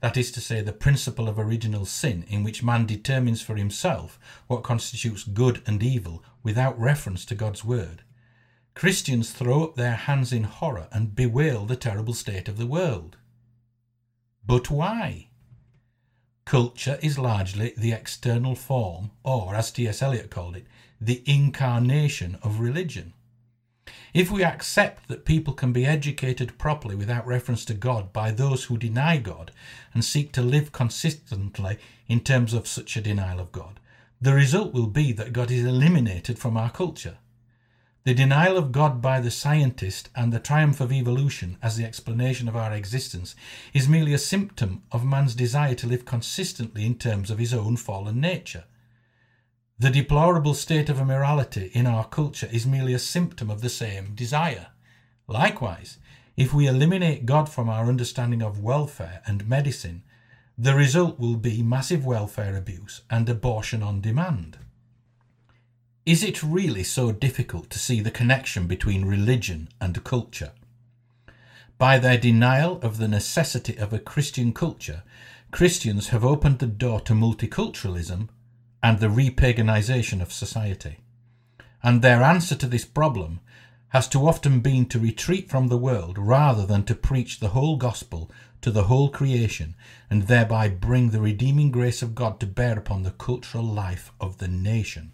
that 0.00 0.16
is 0.16 0.30
to 0.30 0.40
say, 0.40 0.60
the 0.60 0.72
principle 0.72 1.28
of 1.28 1.36
original 1.36 1.84
sin, 1.84 2.26
in 2.28 2.44
which 2.44 2.62
man 2.62 2.86
determines 2.86 3.42
for 3.42 3.56
himself 3.56 4.20
what 4.46 4.62
constitutes 4.62 5.24
good 5.24 5.62
and 5.66 5.82
evil 5.82 6.22
without 6.44 6.78
reference 6.78 7.24
to 7.24 7.34
God's 7.34 7.64
word. 7.64 8.04
Christians 8.78 9.32
throw 9.32 9.64
up 9.64 9.74
their 9.74 9.96
hands 9.96 10.32
in 10.32 10.44
horror 10.44 10.86
and 10.92 11.16
bewail 11.16 11.66
the 11.66 11.74
terrible 11.74 12.14
state 12.14 12.46
of 12.46 12.58
the 12.58 12.66
world. 12.66 13.16
But 14.46 14.70
why? 14.70 15.30
Culture 16.44 16.96
is 17.02 17.18
largely 17.18 17.74
the 17.76 17.90
external 17.90 18.54
form, 18.54 19.10
or 19.24 19.56
as 19.56 19.72
T.S. 19.72 20.00
Eliot 20.00 20.30
called 20.30 20.54
it, 20.54 20.68
the 21.00 21.24
incarnation 21.26 22.38
of 22.40 22.60
religion. 22.60 23.14
If 24.14 24.30
we 24.30 24.44
accept 24.44 25.08
that 25.08 25.24
people 25.24 25.54
can 25.54 25.72
be 25.72 25.84
educated 25.84 26.56
properly 26.56 26.94
without 26.94 27.26
reference 27.26 27.64
to 27.64 27.74
God 27.74 28.12
by 28.12 28.30
those 28.30 28.66
who 28.66 28.78
deny 28.78 29.16
God 29.16 29.50
and 29.92 30.04
seek 30.04 30.30
to 30.34 30.40
live 30.40 30.70
consistently 30.70 31.78
in 32.06 32.20
terms 32.20 32.54
of 32.54 32.68
such 32.68 32.96
a 32.96 33.00
denial 33.00 33.40
of 33.40 33.50
God, 33.50 33.80
the 34.20 34.34
result 34.34 34.72
will 34.72 34.86
be 34.86 35.10
that 35.10 35.32
God 35.32 35.50
is 35.50 35.64
eliminated 35.64 36.38
from 36.38 36.56
our 36.56 36.70
culture. 36.70 37.18
The 38.04 38.14
denial 38.14 38.56
of 38.56 38.72
God 38.72 39.02
by 39.02 39.20
the 39.20 39.30
scientist 39.30 40.08
and 40.14 40.32
the 40.32 40.38
triumph 40.38 40.80
of 40.80 40.92
evolution 40.92 41.58
as 41.60 41.76
the 41.76 41.84
explanation 41.84 42.48
of 42.48 42.56
our 42.56 42.72
existence 42.72 43.34
is 43.74 43.88
merely 43.88 44.14
a 44.14 44.18
symptom 44.18 44.82
of 44.92 45.04
man's 45.04 45.34
desire 45.34 45.74
to 45.74 45.86
live 45.86 46.04
consistently 46.04 46.86
in 46.86 46.94
terms 46.94 47.30
of 47.30 47.38
his 47.38 47.52
own 47.52 47.76
fallen 47.76 48.20
nature. 48.20 48.64
The 49.78 49.90
deplorable 49.90 50.54
state 50.54 50.88
of 50.88 50.98
immorality 50.98 51.70
in 51.74 51.86
our 51.86 52.04
culture 52.06 52.48
is 52.50 52.66
merely 52.66 52.94
a 52.94 52.98
symptom 52.98 53.50
of 53.50 53.60
the 53.60 53.68
same 53.68 54.14
desire. 54.14 54.68
Likewise, 55.26 55.98
if 56.36 56.54
we 56.54 56.66
eliminate 56.66 57.26
God 57.26 57.48
from 57.48 57.68
our 57.68 57.86
understanding 57.86 58.42
of 58.42 58.62
welfare 58.62 59.22
and 59.26 59.46
medicine, 59.46 60.02
the 60.56 60.74
result 60.74 61.18
will 61.18 61.36
be 61.36 61.62
massive 61.62 62.06
welfare 62.06 62.56
abuse 62.56 63.02
and 63.10 63.28
abortion 63.28 63.82
on 63.82 64.00
demand. 64.00 64.58
Is 66.08 66.24
it 66.24 66.42
really 66.42 66.84
so 66.84 67.12
difficult 67.12 67.68
to 67.68 67.78
see 67.78 68.00
the 68.00 68.10
connection 68.10 68.66
between 68.66 69.04
religion 69.04 69.68
and 69.78 70.02
culture? 70.04 70.52
By 71.76 71.98
their 71.98 72.16
denial 72.16 72.80
of 72.80 72.96
the 72.96 73.08
necessity 73.08 73.76
of 73.76 73.92
a 73.92 73.98
Christian 73.98 74.54
culture, 74.54 75.02
Christians 75.50 76.08
have 76.08 76.24
opened 76.24 76.60
the 76.60 76.66
door 76.66 77.02
to 77.02 77.12
multiculturalism 77.12 78.30
and 78.82 79.00
the 79.00 79.10
repaganization 79.10 80.22
of 80.22 80.32
society. 80.32 80.96
And 81.82 82.00
their 82.00 82.22
answer 82.22 82.54
to 82.54 82.66
this 82.66 82.86
problem 82.86 83.40
has 83.88 84.08
too 84.08 84.26
often 84.26 84.60
been 84.60 84.86
to 84.86 84.98
retreat 84.98 85.50
from 85.50 85.68
the 85.68 85.76
world 85.76 86.16
rather 86.16 86.64
than 86.64 86.84
to 86.84 86.94
preach 86.94 87.38
the 87.38 87.48
whole 87.48 87.76
gospel 87.76 88.30
to 88.62 88.70
the 88.70 88.84
whole 88.84 89.10
creation 89.10 89.74
and 90.08 90.22
thereby 90.22 90.70
bring 90.70 91.10
the 91.10 91.20
redeeming 91.20 91.70
grace 91.70 92.00
of 92.00 92.14
God 92.14 92.40
to 92.40 92.46
bear 92.46 92.78
upon 92.78 93.02
the 93.02 93.10
cultural 93.10 93.62
life 93.62 94.10
of 94.18 94.38
the 94.38 94.48
nation. 94.48 95.12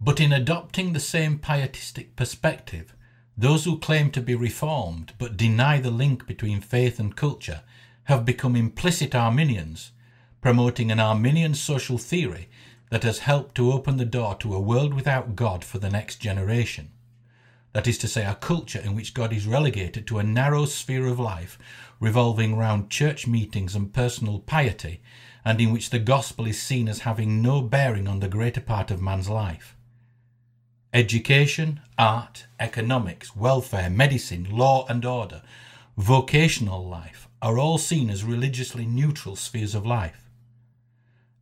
But 0.00 0.20
in 0.20 0.32
adopting 0.32 0.92
the 0.92 1.00
same 1.00 1.38
pietistic 1.38 2.16
perspective, 2.16 2.94
those 3.36 3.64
who 3.64 3.78
claim 3.78 4.10
to 4.12 4.20
be 4.20 4.34
reformed 4.34 5.12
but 5.18 5.36
deny 5.36 5.80
the 5.80 5.90
link 5.90 6.26
between 6.26 6.60
faith 6.60 6.98
and 6.98 7.16
culture 7.16 7.62
have 8.04 8.24
become 8.24 8.56
implicit 8.56 9.14
Arminians 9.14 9.92
promoting 10.40 10.92
an 10.92 11.00
Arminian 11.00 11.54
social 11.54 11.98
theory 11.98 12.48
that 12.90 13.02
has 13.02 13.18
helped 13.18 13.56
to 13.56 13.72
open 13.72 13.96
the 13.96 14.04
door 14.04 14.36
to 14.36 14.54
a 14.54 14.60
world 14.60 14.94
without 14.94 15.34
God 15.34 15.64
for 15.64 15.78
the 15.78 15.90
next 15.90 16.16
generation. 16.16 16.92
That 17.72 17.88
is 17.88 17.98
to 17.98 18.08
say, 18.08 18.24
a 18.24 18.36
culture 18.36 18.78
in 18.78 18.94
which 18.94 19.12
God 19.12 19.32
is 19.32 19.46
relegated 19.46 20.06
to 20.06 20.18
a 20.18 20.22
narrow 20.22 20.64
sphere 20.64 21.06
of 21.06 21.18
life 21.18 21.58
revolving 21.98 22.56
round 22.56 22.90
church 22.90 23.26
meetings 23.26 23.74
and 23.74 23.92
personal 23.92 24.38
piety, 24.38 25.02
and 25.44 25.60
in 25.60 25.72
which 25.72 25.90
the 25.90 25.98
gospel 25.98 26.46
is 26.46 26.60
seen 26.62 26.88
as 26.88 27.00
having 27.00 27.42
no 27.42 27.60
bearing 27.60 28.06
on 28.06 28.20
the 28.20 28.28
greater 28.28 28.60
part 28.60 28.90
of 28.90 29.02
man's 29.02 29.28
life. 29.28 29.75
Education, 30.96 31.80
art, 31.98 32.46
economics, 32.58 33.36
welfare, 33.36 33.90
medicine, 33.90 34.48
law 34.50 34.86
and 34.88 35.04
order, 35.04 35.42
vocational 35.98 36.88
life 36.88 37.28
are 37.42 37.58
all 37.58 37.76
seen 37.76 38.08
as 38.08 38.24
religiously 38.24 38.86
neutral 38.86 39.36
spheres 39.36 39.74
of 39.74 39.84
life. 39.84 40.30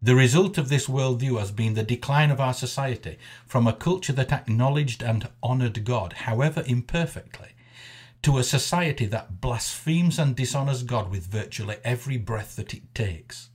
The 0.02 0.16
result 0.16 0.58
of 0.58 0.70
this 0.70 0.88
worldview 0.88 1.38
has 1.38 1.52
been 1.52 1.74
the 1.74 1.84
decline 1.84 2.32
of 2.32 2.40
our 2.40 2.52
society 2.52 3.16
from 3.46 3.68
a 3.68 3.72
culture 3.72 4.12
that 4.14 4.32
acknowledged 4.32 5.04
and 5.04 5.28
honoured 5.40 5.84
God, 5.84 6.14
however 6.14 6.64
imperfectly, 6.66 7.50
to 8.22 8.38
a 8.38 8.42
society 8.42 9.06
that 9.06 9.40
blasphemes 9.40 10.18
and 10.18 10.34
dishonours 10.34 10.82
God 10.82 11.12
with 11.12 11.28
virtually 11.28 11.76
every 11.84 12.16
breath 12.16 12.56
that 12.56 12.74
it 12.74 12.92
takes. 12.92 13.50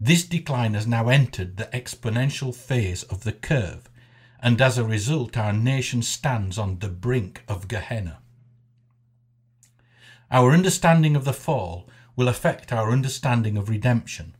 This 0.00 0.24
decline 0.24 0.72
has 0.72 0.86
now 0.86 1.08
entered 1.08 1.58
the 1.58 1.68
exponential 1.74 2.54
phase 2.54 3.02
of 3.02 3.24
the 3.24 3.32
curve, 3.32 3.90
and 4.44 4.60
as 4.60 4.76
a 4.76 4.84
result, 4.84 5.38
our 5.38 5.54
nation 5.54 6.02
stands 6.02 6.58
on 6.58 6.78
the 6.80 6.88
brink 6.88 7.42
of 7.48 7.66
Gehenna. 7.66 8.18
Our 10.30 10.50
understanding 10.52 11.16
of 11.16 11.24
the 11.24 11.32
fall 11.32 11.88
will 12.14 12.28
affect 12.28 12.70
our 12.70 12.90
understanding 12.90 13.56
of 13.56 13.70
redemption. 13.70 14.36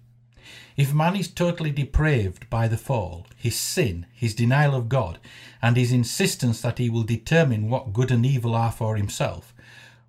If 0.77 0.93
man 0.93 1.17
is 1.17 1.29
totally 1.29 1.71
depraved 1.71 2.51
by 2.51 2.69
the 2.69 2.77
fall, 2.77 3.27
his 3.35 3.59
sin, 3.59 4.05
his 4.13 4.35
denial 4.35 4.75
of 4.75 4.91
God, 4.91 5.19
and 5.63 5.75
his 5.75 5.91
insistence 5.91 6.61
that 6.61 6.77
he 6.77 6.91
will 6.91 7.05
determine 7.05 7.71
what 7.71 7.95
good 7.95 8.11
and 8.11 8.27
evil 8.27 8.55
are 8.55 8.73
for 8.73 8.97
himself, 8.97 9.55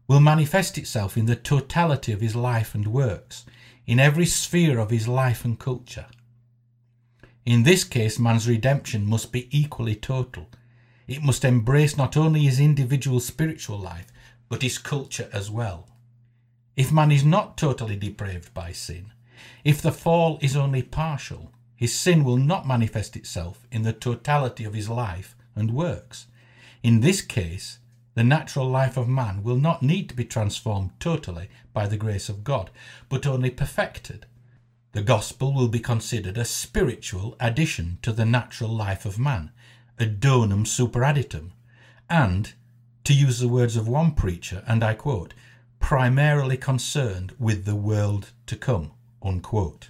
will 0.10 0.20
manifest 0.20 0.78
itself 0.78 1.16
in 1.16 1.26
the 1.26 1.38
totality 1.38 2.12
of 2.12 2.20
his 2.20 2.36
life 2.36 2.76
and 2.76 2.88
works, 2.88 3.46
in 3.88 4.02
every 4.02 4.26
sphere 4.26 4.78
of 4.78 4.90
his 4.90 5.08
life 5.08 5.46
and 5.46 5.58
culture. 5.58 6.08
In 7.46 7.62
this 7.62 7.84
case, 7.84 8.18
man's 8.18 8.48
redemption 8.48 9.06
must 9.06 9.32
be 9.32 9.48
equally 9.56 9.96
total. 9.96 10.50
It 11.08 11.22
must 11.22 11.46
embrace 11.46 11.96
not 11.96 12.18
only 12.18 12.42
his 12.42 12.60
individual 12.60 13.20
spiritual 13.20 13.78
life, 13.78 14.08
but 14.50 14.64
his 14.64 14.80
culture 14.80 15.30
as 15.32 15.52
well. 15.52 15.88
If 16.76 16.92
man 16.92 17.12
is 17.12 17.24
not 17.24 17.58
totally 17.58 17.96
depraved 17.96 18.54
by 18.54 18.72
sin, 18.72 19.14
if 19.64 19.82
the 19.82 19.92
fall 19.92 20.40
is 20.42 20.56
only 20.56 20.82
partial, 20.82 21.52
his 21.76 21.94
sin 21.94 22.24
will 22.24 22.38
not 22.38 22.68
manifest 22.68 23.16
itself 23.16 23.68
in 23.72 23.84
the 23.84 23.94
totality 23.94 24.64
of 24.64 24.74
his 24.74 24.90
life 24.90 25.36
and 25.56 25.72
works. 25.72 26.26
In 26.82 27.02
this 27.02 27.22
case, 27.22 27.78
the 28.16 28.24
natural 28.24 28.68
life 28.68 28.98
of 28.98 29.08
man 29.08 29.44
will 29.44 29.58
not 29.58 29.84
need 29.84 30.10
to 30.10 30.16
be 30.16 30.26
transformed 30.26 30.92
totally 31.00 31.50
by 31.74 31.86
the 31.86 31.98
grace 31.98 32.28
of 32.28 32.44
God, 32.44 32.72
but 33.08 33.28
only 33.28 33.52
perfected. 33.52 34.26
The 34.96 35.02
gospel 35.02 35.54
will 35.54 35.68
be 35.68 35.82
considered 35.82 36.38
a 36.38 36.46
spiritual 36.46 37.36
addition 37.38 38.00
to 38.02 38.14
the 38.14 38.24
natural 38.24 38.74
life 38.74 39.06
of 39.06 39.20
man, 39.20 39.52
a 40.00 40.06
donum 40.06 40.66
superadditum, 40.66 41.50
and, 42.10 42.54
to 43.04 43.14
use 43.14 43.40
the 43.40 43.50
words 43.50 43.76
of 43.76 43.90
one 43.90 44.14
preacher, 44.14 44.64
and 44.66 44.86
I 44.86 44.94
quote, 44.94 45.34
primarily 45.82 46.56
concerned 46.56 47.34
with 47.38 47.66
the 47.66 47.76
world 47.76 48.32
to 48.46 48.56
come. 48.56 48.94
Unquote. 49.22 49.90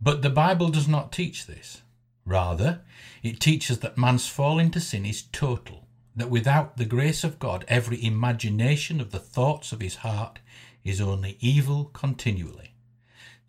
But 0.00 0.22
the 0.22 0.30
Bible 0.30 0.70
does 0.70 0.88
not 0.88 1.12
teach 1.12 1.46
this. 1.46 1.82
Rather, 2.26 2.80
it 3.22 3.38
teaches 3.38 3.78
that 3.78 3.96
man's 3.96 4.26
fall 4.26 4.58
into 4.58 4.80
sin 4.80 5.06
is 5.06 5.22
total, 5.30 5.86
that 6.16 6.28
without 6.28 6.76
the 6.76 6.84
grace 6.84 7.22
of 7.22 7.38
God, 7.38 7.64
every 7.68 8.04
imagination 8.04 9.00
of 9.00 9.12
the 9.12 9.20
thoughts 9.20 9.70
of 9.70 9.80
his 9.80 9.96
heart 9.96 10.40
is 10.82 11.00
only 11.00 11.36
evil 11.38 11.84
continually. 11.84 12.69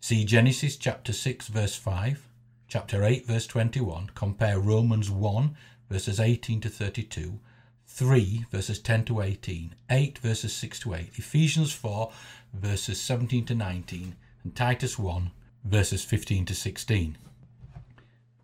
See 0.04 0.24
Genesis 0.24 0.76
chapter 0.76 1.12
6, 1.12 1.46
verse 1.46 1.76
5, 1.76 2.26
chapter 2.66 3.04
8, 3.04 3.24
verse 3.24 3.46
21, 3.46 4.10
compare 4.16 4.58
Romans 4.58 5.08
1, 5.08 5.56
verses 5.88 6.18
18 6.18 6.60
to 6.62 6.68
32, 6.68 7.38
3, 7.86 8.46
verses 8.50 8.80
10 8.80 9.04
to 9.04 9.20
18, 9.22 9.76
8, 9.88 10.18
verses 10.18 10.52
6 10.54 10.80
to 10.80 10.94
8, 10.94 11.10
Ephesians 11.14 11.72
4, 11.72 12.10
verses 12.52 13.00
17 13.00 13.44
to 13.44 13.54
19, 13.54 14.16
and 14.42 14.56
Titus 14.56 14.98
1, 14.98 15.30
verses 15.62 16.02
15 16.02 16.46
to 16.46 16.54
16. 16.56 17.16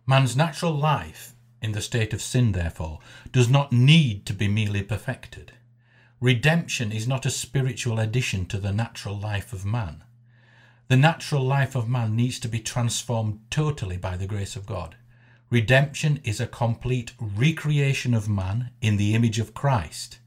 Man's 0.07 0.37
natural 0.37 0.73
life, 0.73 1.33
in 1.61 1.73
the 1.73 1.81
state 1.81 2.13
of 2.13 2.21
sin, 2.21 2.53
therefore, 2.53 2.99
does 3.33 3.49
not 3.49 3.73
need 3.73 4.25
to 4.27 4.33
be 4.33 4.47
merely 4.47 4.81
perfected. 4.81 5.51
Redemption 6.21 6.93
is 6.93 7.05
not 7.05 7.25
a 7.25 7.29
spiritual 7.29 7.99
addition 7.99 8.45
to 8.45 8.59
the 8.59 8.71
natural 8.71 9.19
life 9.19 9.51
of 9.51 9.65
man. 9.65 10.05
The 10.89 10.97
natural 10.97 11.43
life 11.43 11.75
of 11.75 11.87
man 11.87 12.15
needs 12.15 12.39
to 12.39 12.47
be 12.47 12.59
transformed 12.59 13.41
totally 13.51 13.95
by 13.95 14.17
the 14.17 14.25
grace 14.25 14.55
of 14.55 14.65
God. 14.65 14.95
Redemption 15.51 16.19
is 16.23 16.41
a 16.41 16.47
complete 16.47 17.11
recreation 17.19 18.15
of 18.15 18.27
man 18.27 18.71
in 18.81 18.97
the 18.97 19.13
image 19.13 19.37
of 19.37 19.53
Christ. 19.53 20.17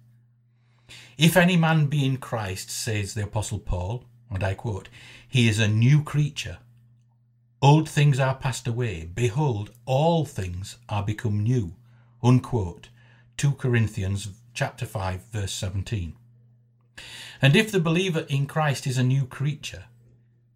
If 1.19 1.37
any 1.37 1.57
man 1.57 1.87
be 1.87 2.07
in 2.07 2.19
Christ, 2.19 2.71
says 2.71 3.15
the 3.15 3.25
Apostle 3.25 3.59
Paul, 3.59 4.05
and 4.31 4.45
I 4.45 4.55
quote, 4.55 4.89
He 5.29 5.49
is 5.49 5.59
a 5.59 5.67
new 5.67 6.01
creature. 6.05 6.59
Old 7.61 7.89
things 7.89 8.21
are 8.21 8.37
passed 8.37 8.69
away. 8.69 9.11
Behold, 9.13 9.73
all 9.85 10.25
things 10.25 10.79
are 10.89 11.03
become 11.03 11.43
new. 11.43 11.75
Unquote. 12.23 12.89
2 13.37 13.55
Corinthians 13.55 14.29
chapter 14.55 14.87
5 14.87 15.23
verse 15.33 15.53
17. 15.55 16.15
And 17.41 17.57
if 17.57 17.73
the 17.73 17.81
believer 17.81 18.27
in 18.29 18.47
Christ 18.47 18.87
is 18.87 18.97
a 18.97 19.03
new 19.03 19.27
creature, 19.27 19.87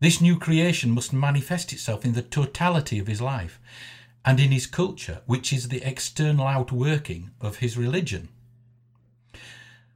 this 0.01 0.21
new 0.21 0.39
creation 0.39 0.91
must 0.91 1.13
manifest 1.13 1.73
itself 1.73 2.05
in 2.05 2.13
the 2.13 2.23
totality 2.23 2.99
of 2.99 3.07
his 3.07 3.21
life 3.21 3.61
and 4.25 4.39
in 4.39 4.51
his 4.51 4.67
culture, 4.67 5.23
which 5.27 5.53
is 5.53 5.69
the 5.69 5.83
external 5.83 6.47
outworking 6.47 7.31
of 7.41 7.59
his 7.59 7.77
religion. 7.77 8.29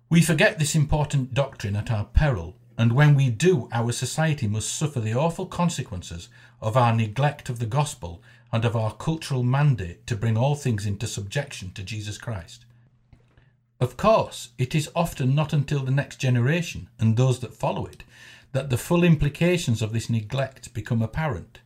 We 0.08 0.22
forget 0.22 0.58
this 0.58 0.74
important 0.74 1.34
doctrine 1.34 1.76
at 1.76 1.90
our 1.90 2.04
peril 2.04 2.56
and 2.80 2.92
when 2.92 3.14
we 3.14 3.28
do, 3.28 3.68
our 3.72 3.92
society 3.92 4.48
must 4.48 4.74
suffer 4.74 5.00
the 5.00 5.12
awful 5.12 5.44
consequences 5.44 6.30
of 6.62 6.78
our 6.78 6.96
neglect 6.96 7.50
of 7.50 7.58
the 7.58 7.66
gospel 7.66 8.22
and 8.54 8.64
of 8.64 8.74
our 8.74 8.94
cultural 8.94 9.42
mandate 9.42 10.06
to 10.06 10.16
bring 10.16 10.38
all 10.38 10.54
things 10.54 10.86
into 10.86 11.06
subjection 11.06 11.72
to 11.72 11.82
Jesus 11.82 12.16
Christ. 12.16 12.64
Of 13.80 13.98
course, 13.98 14.52
it 14.56 14.74
is 14.74 14.90
often 14.96 15.34
not 15.34 15.52
until 15.52 15.80
the 15.80 15.90
next 15.90 16.16
generation 16.16 16.88
and 16.98 17.18
those 17.18 17.40
that 17.40 17.52
follow 17.52 17.84
it 17.84 18.02
that 18.52 18.70
the 18.70 18.78
full 18.78 19.04
implications 19.04 19.82
of 19.82 19.92
this 19.92 20.10
neglect 20.10 20.74
become 20.74 21.02
apparent 21.02 21.60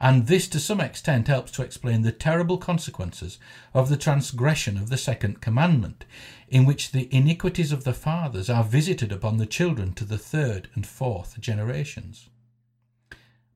and 0.00 0.26
this 0.26 0.46
to 0.48 0.60
some 0.60 0.80
extent 0.80 1.26
helps 1.26 1.50
to 1.52 1.62
explain 1.62 2.02
the 2.02 2.12
terrible 2.12 2.56
consequences 2.56 3.38
of 3.74 3.88
the 3.88 3.96
transgression 3.96 4.76
of 4.76 4.90
the 4.90 4.96
second 4.96 5.40
commandment, 5.40 6.04
in 6.48 6.64
which 6.64 6.92
the 6.92 7.12
iniquities 7.14 7.72
of 7.72 7.84
the 7.84 7.92
fathers 7.92 8.48
are 8.48 8.62
visited 8.62 9.10
upon 9.10 9.38
the 9.38 9.46
children 9.46 9.92
to 9.92 10.04
the 10.04 10.18
third 10.18 10.68
and 10.74 10.86
fourth 10.86 11.40
generations. 11.40 12.28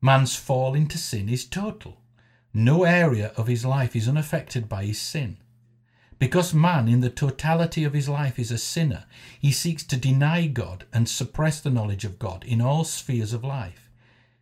Man's 0.01 0.35
fall 0.35 0.75
into 0.75 0.99
sin 0.99 1.29
is 1.29 1.45
total. 1.45 1.99
No 2.53 2.83
area 2.83 3.33
of 3.37 3.47
his 3.47 3.65
life 3.65 3.95
is 3.95 4.09
unaffected 4.09 4.69
by 4.69 4.85
his 4.85 5.01
sin. 5.01 5.37
Because 6.23 6.55
man, 6.55 6.87
in 6.87 7.01
the 7.01 7.11
totality 7.11 7.83
of 7.83 7.95
his 7.95 8.09
life, 8.09 8.39
is 8.39 8.53
a 8.53 8.57
sinner, 8.57 9.07
he 9.41 9.51
seeks 9.51 9.83
to 9.83 9.97
deny 9.97 10.47
God 10.47 10.85
and 10.93 11.09
suppress 11.09 11.61
the 11.61 11.69
knowledge 11.69 12.05
of 12.05 12.21
God 12.21 12.45
in 12.45 12.61
all 12.61 12.85
spheres 12.85 13.33
of 13.33 13.43
life. 13.43 13.91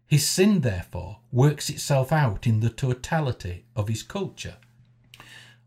His 0.06 0.28
sin, 0.28 0.60
therefore, 0.60 1.20
works 1.32 1.70
itself 1.70 2.12
out 2.12 2.46
in 2.46 2.60
the 2.60 2.68
totality 2.68 3.64
of 3.74 3.88
his 3.88 4.02
culture. 4.02 4.58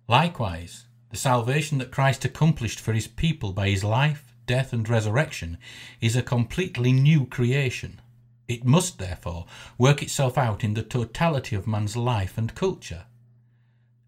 Likewise, 0.08 0.86
the 1.10 1.18
salvation 1.18 1.80
that 1.80 1.90
Christ 1.90 2.24
accomplished 2.24 2.80
for 2.80 2.94
his 2.94 3.08
people 3.08 3.52
by 3.52 3.70
his 3.70 3.84
life, 3.84 4.36
death, 4.46 4.72
and 4.72 4.88
resurrection 4.88 5.58
is 6.00 6.16
a 6.16 6.22
completely 6.22 6.92
new 6.92 7.26
creation. 7.26 8.00
It 8.48 8.64
must, 8.64 9.00
therefore, 9.00 9.48
work 9.80 10.04
itself 10.04 10.38
out 10.38 10.64
in 10.64 10.76
the 10.76 10.84
totality 10.84 11.56
of 11.56 11.66
man's 11.66 11.98
life 11.98 12.38
and 12.38 12.54
culture. 12.54 13.06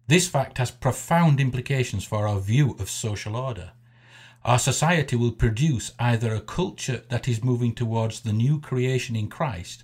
This 0.08 0.28
fact 0.28 0.58
has 0.58 0.70
profound 0.70 1.40
implications 1.40 2.04
for 2.04 2.28
our 2.28 2.38
view 2.38 2.76
of 2.78 2.88
social 2.88 3.34
order. 3.34 3.72
Our 4.44 4.58
society 4.60 5.16
will 5.16 5.32
produce 5.32 5.92
either 5.98 6.32
a 6.32 6.40
culture 6.40 7.02
that 7.08 7.26
is 7.26 7.42
moving 7.42 7.74
towards 7.74 8.20
the 8.20 8.32
new 8.32 8.60
creation 8.60 9.16
in 9.16 9.28
Christ 9.28 9.82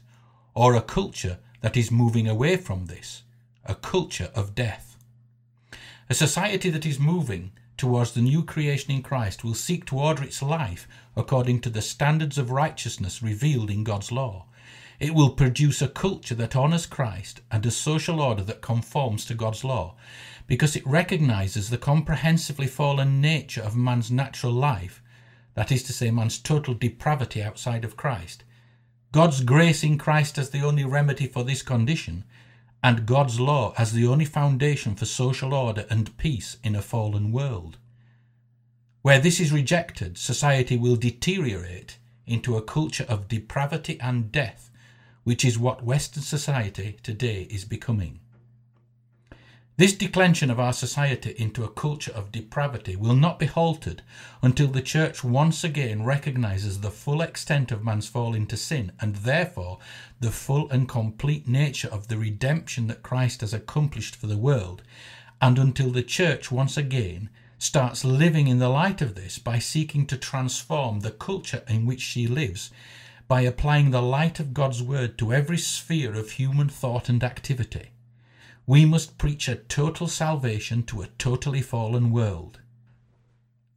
or 0.54 0.74
a 0.74 0.80
culture 0.80 1.38
that 1.60 1.76
is 1.76 1.90
moving 1.90 2.28
away 2.28 2.56
from 2.56 2.86
this, 2.86 3.22
a 3.64 3.74
culture 3.74 4.30
of 4.34 4.54
death. 4.54 4.96
A 6.08 6.14
society 6.14 6.70
that 6.70 6.86
is 6.86 7.00
moving 7.00 7.50
towards 7.76 8.12
the 8.12 8.20
new 8.20 8.44
creation 8.44 8.92
in 8.92 9.02
Christ 9.02 9.42
will 9.42 9.54
seek 9.54 9.84
to 9.86 9.98
order 9.98 10.22
its 10.22 10.40
life 10.40 10.86
according 11.16 11.60
to 11.62 11.70
the 11.70 11.82
standards 11.82 12.38
of 12.38 12.52
righteousness 12.52 13.24
revealed 13.24 13.70
in 13.70 13.82
God's 13.82 14.12
law. 14.12 14.46
It 15.02 15.16
will 15.16 15.30
produce 15.30 15.82
a 15.82 15.88
culture 15.88 16.36
that 16.36 16.54
honours 16.54 16.86
Christ 16.86 17.40
and 17.50 17.66
a 17.66 17.72
social 17.72 18.20
order 18.20 18.44
that 18.44 18.62
conforms 18.62 19.24
to 19.26 19.34
God's 19.34 19.64
law, 19.64 19.96
because 20.46 20.76
it 20.76 20.86
recognises 20.86 21.70
the 21.70 21.76
comprehensively 21.76 22.68
fallen 22.68 23.20
nature 23.20 23.62
of 23.62 23.74
man's 23.74 24.12
natural 24.12 24.52
life, 24.52 25.02
that 25.54 25.72
is 25.72 25.82
to 25.82 25.92
say, 25.92 26.12
man's 26.12 26.38
total 26.38 26.74
depravity 26.74 27.42
outside 27.42 27.84
of 27.84 27.96
Christ, 27.96 28.44
God's 29.10 29.42
grace 29.42 29.82
in 29.82 29.98
Christ 29.98 30.38
as 30.38 30.50
the 30.50 30.62
only 30.62 30.84
remedy 30.84 31.26
for 31.26 31.42
this 31.42 31.62
condition, 31.62 32.22
and 32.80 33.04
God's 33.04 33.40
law 33.40 33.74
as 33.76 33.94
the 33.94 34.06
only 34.06 34.24
foundation 34.24 34.94
for 34.94 35.04
social 35.04 35.52
order 35.52 35.84
and 35.90 36.16
peace 36.16 36.58
in 36.62 36.76
a 36.76 36.80
fallen 36.80 37.32
world. 37.32 37.76
Where 39.00 39.18
this 39.18 39.40
is 39.40 39.50
rejected, 39.50 40.16
society 40.16 40.76
will 40.76 40.94
deteriorate 40.94 41.98
into 42.24 42.56
a 42.56 42.62
culture 42.62 43.06
of 43.08 43.26
depravity 43.26 43.98
and 43.98 44.30
death, 44.30 44.68
which 45.24 45.44
is 45.44 45.58
what 45.58 45.84
Western 45.84 46.22
society 46.22 46.98
today 47.02 47.46
is 47.50 47.64
becoming. 47.64 48.20
This 49.78 49.94
declension 49.94 50.50
of 50.50 50.60
our 50.60 50.74
society 50.74 51.34
into 51.38 51.64
a 51.64 51.70
culture 51.70 52.12
of 52.12 52.30
depravity 52.30 52.94
will 52.94 53.16
not 53.16 53.38
be 53.38 53.46
halted 53.46 54.02
until 54.42 54.68
the 54.68 54.82
Church 54.82 55.24
once 55.24 55.64
again 55.64 56.04
recognizes 56.04 56.80
the 56.80 56.90
full 56.90 57.22
extent 57.22 57.72
of 57.72 57.82
man's 57.82 58.06
fall 58.06 58.34
into 58.34 58.56
sin 58.56 58.92
and 59.00 59.16
therefore 59.16 59.78
the 60.20 60.30
full 60.30 60.70
and 60.70 60.88
complete 60.88 61.48
nature 61.48 61.88
of 61.88 62.08
the 62.08 62.18
redemption 62.18 62.86
that 62.88 63.02
Christ 63.02 63.40
has 63.40 63.54
accomplished 63.54 64.14
for 64.14 64.26
the 64.26 64.36
world, 64.36 64.82
and 65.40 65.58
until 65.58 65.90
the 65.90 66.02
Church 66.02 66.52
once 66.52 66.76
again 66.76 67.30
starts 67.58 68.04
living 68.04 68.48
in 68.48 68.58
the 68.58 68.68
light 68.68 69.00
of 69.00 69.14
this 69.14 69.38
by 69.38 69.58
seeking 69.58 70.06
to 70.06 70.18
transform 70.18 71.00
the 71.00 71.10
culture 71.10 71.62
in 71.66 71.86
which 71.86 72.02
she 72.02 72.26
lives 72.26 72.70
by 73.32 73.40
applying 73.40 73.90
the 73.90 74.02
light 74.02 74.38
of 74.40 74.52
God's 74.52 74.82
Word 74.82 75.16
to 75.16 75.32
every 75.32 75.56
sphere 75.56 76.12
of 76.12 76.32
human 76.32 76.68
thought 76.68 77.08
and 77.08 77.24
activity 77.24 77.88
we 78.66 78.84
must 78.84 79.16
preach 79.16 79.48
a 79.48 79.56
total 79.56 80.06
salvation 80.06 80.82
to 80.82 81.00
a 81.00 81.06
totally 81.16 81.62
fallen 81.62 82.10
world. 82.10 82.60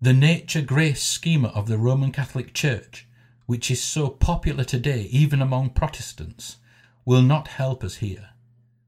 The 0.01 0.11
nature 0.11 0.61
grace 0.61 1.01
schema 1.01 1.47
of 1.59 1.69
the 1.69 1.77
Roman 1.77 2.11
Catholic 2.11 2.53
Church, 2.53 3.07
which 3.45 3.71
is 3.71 3.81
so 3.81 4.09
popular 4.09 4.65
today 4.65 5.03
even 5.03 5.41
among 5.41 5.69
Protestants, 5.69 6.57
will 7.05 7.21
not 7.21 7.47
help 7.47 7.81
us 7.81 7.95
here. 7.95 8.31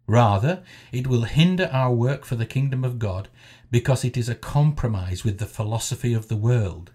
Rather, 0.06 0.64
it 0.92 1.08
will 1.08 1.24
hinder 1.24 1.70
our 1.72 1.94
work 1.94 2.26
for 2.26 2.36
the 2.36 2.46
kingdom 2.46 2.84
of 2.84 3.00
God 3.00 3.30
because 3.72 4.04
it 4.04 4.18
is 4.18 4.28
a 4.28 4.36
compromise 4.36 5.24
with 5.24 5.38
the 5.38 5.46
philosophy 5.46 6.14
of 6.14 6.28
the 6.28 6.36
world. 6.36 6.92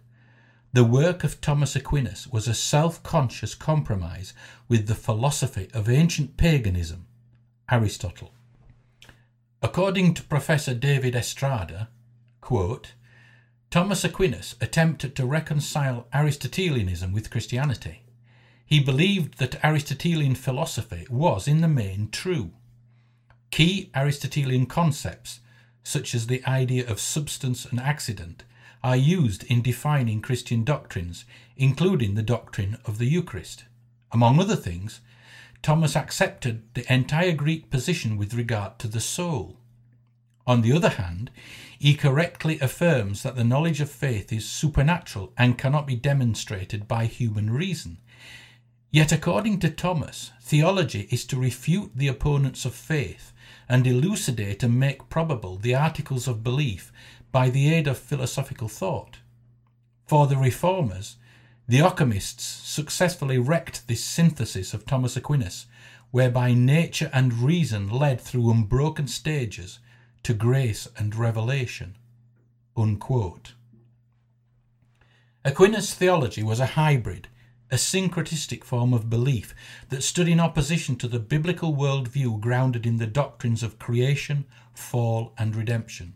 The 0.74 0.84
work 0.84 1.22
of 1.22 1.42
Thomas 1.42 1.76
Aquinas 1.76 2.26
was 2.28 2.48
a 2.48 2.54
self 2.54 3.02
conscious 3.02 3.54
compromise 3.54 4.32
with 4.68 4.86
the 4.86 4.94
philosophy 4.94 5.68
of 5.74 5.86
ancient 5.86 6.38
paganism, 6.38 7.06
Aristotle. 7.70 8.32
According 9.60 10.14
to 10.14 10.22
Professor 10.22 10.72
David 10.72 11.14
Estrada, 11.14 11.90
quote, 12.40 12.94
Thomas 13.70 14.02
Aquinas 14.02 14.54
attempted 14.62 15.14
to 15.16 15.26
reconcile 15.26 16.06
Aristotelianism 16.10 17.12
with 17.12 17.30
Christianity. 17.30 18.04
He 18.64 18.80
believed 18.80 19.36
that 19.36 19.62
Aristotelian 19.62 20.34
philosophy 20.34 21.06
was 21.10 21.46
in 21.46 21.60
the 21.60 21.68
main 21.68 22.08
true. 22.10 22.52
Key 23.50 23.90
Aristotelian 23.94 24.64
concepts, 24.64 25.40
such 25.82 26.14
as 26.14 26.28
the 26.28 26.42
idea 26.46 26.88
of 26.88 26.98
substance 26.98 27.66
and 27.66 27.78
accident, 27.78 28.44
are 28.82 28.96
used 28.96 29.44
in 29.44 29.62
defining 29.62 30.20
Christian 30.20 30.64
doctrines, 30.64 31.24
including 31.56 32.14
the 32.14 32.22
doctrine 32.22 32.78
of 32.84 32.98
the 32.98 33.06
Eucharist. 33.06 33.64
Among 34.10 34.40
other 34.40 34.56
things, 34.56 35.00
Thomas 35.62 35.94
accepted 35.94 36.62
the 36.74 36.92
entire 36.92 37.32
Greek 37.32 37.70
position 37.70 38.16
with 38.16 38.34
regard 38.34 38.78
to 38.80 38.88
the 38.88 39.00
soul. 39.00 39.58
On 40.46 40.60
the 40.60 40.72
other 40.72 40.88
hand, 40.90 41.30
he 41.78 41.94
correctly 41.94 42.58
affirms 42.60 43.22
that 43.22 43.36
the 43.36 43.44
knowledge 43.44 43.80
of 43.80 43.90
faith 43.90 44.32
is 44.32 44.48
supernatural 44.48 45.32
and 45.38 45.56
cannot 45.56 45.86
be 45.86 45.94
demonstrated 45.94 46.88
by 46.88 47.06
human 47.06 47.50
reason. 47.50 47.98
Yet, 48.90 49.12
according 49.12 49.60
to 49.60 49.70
Thomas, 49.70 50.32
theology 50.40 51.08
is 51.10 51.24
to 51.26 51.38
refute 51.38 51.92
the 51.94 52.08
opponents 52.08 52.64
of 52.64 52.74
faith 52.74 53.32
and 53.68 53.86
elucidate 53.86 54.62
and 54.62 54.78
make 54.78 55.08
probable 55.08 55.56
the 55.56 55.74
articles 55.74 56.28
of 56.28 56.44
belief 56.44 56.92
by 57.32 57.50
the 57.50 57.72
aid 57.72 57.88
of 57.88 57.98
philosophical 57.98 58.68
thought. 58.68 59.18
For 60.06 60.26
the 60.26 60.36
reformers, 60.36 61.16
the 61.66 61.78
Occamists 61.78 62.40
successfully 62.40 63.38
wrecked 63.38 63.88
this 63.88 64.04
synthesis 64.04 64.74
of 64.74 64.84
Thomas 64.84 65.16
Aquinas, 65.16 65.66
whereby 66.10 66.52
nature 66.52 67.10
and 67.14 67.32
reason 67.32 67.88
led 67.88 68.20
through 68.20 68.50
unbroken 68.50 69.08
stages 69.08 69.78
to 70.22 70.34
grace 70.34 70.86
and 70.98 71.14
revelation. 71.14 71.96
Unquote. 72.76 73.54
Aquinas' 75.44 75.94
theology 75.94 76.42
was 76.42 76.60
a 76.60 76.76
hybrid, 76.76 77.28
a 77.70 77.76
syncretistic 77.76 78.62
form 78.62 78.92
of 78.92 79.08
belief 79.08 79.54
that 79.88 80.02
stood 80.02 80.28
in 80.28 80.38
opposition 80.38 80.94
to 80.96 81.08
the 81.08 81.18
biblical 81.18 81.74
worldview 81.74 82.38
grounded 82.38 82.86
in 82.86 82.98
the 82.98 83.06
doctrines 83.06 83.62
of 83.62 83.78
creation, 83.78 84.44
fall, 84.74 85.32
and 85.38 85.56
redemption. 85.56 86.12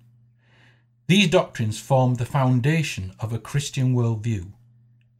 These 1.09 1.29
doctrines 1.29 1.79
formed 1.79 2.17
the 2.17 2.27
foundation 2.27 3.15
of 3.21 3.33
a 3.33 3.39
Christian 3.39 3.95
worldview. 3.95 4.51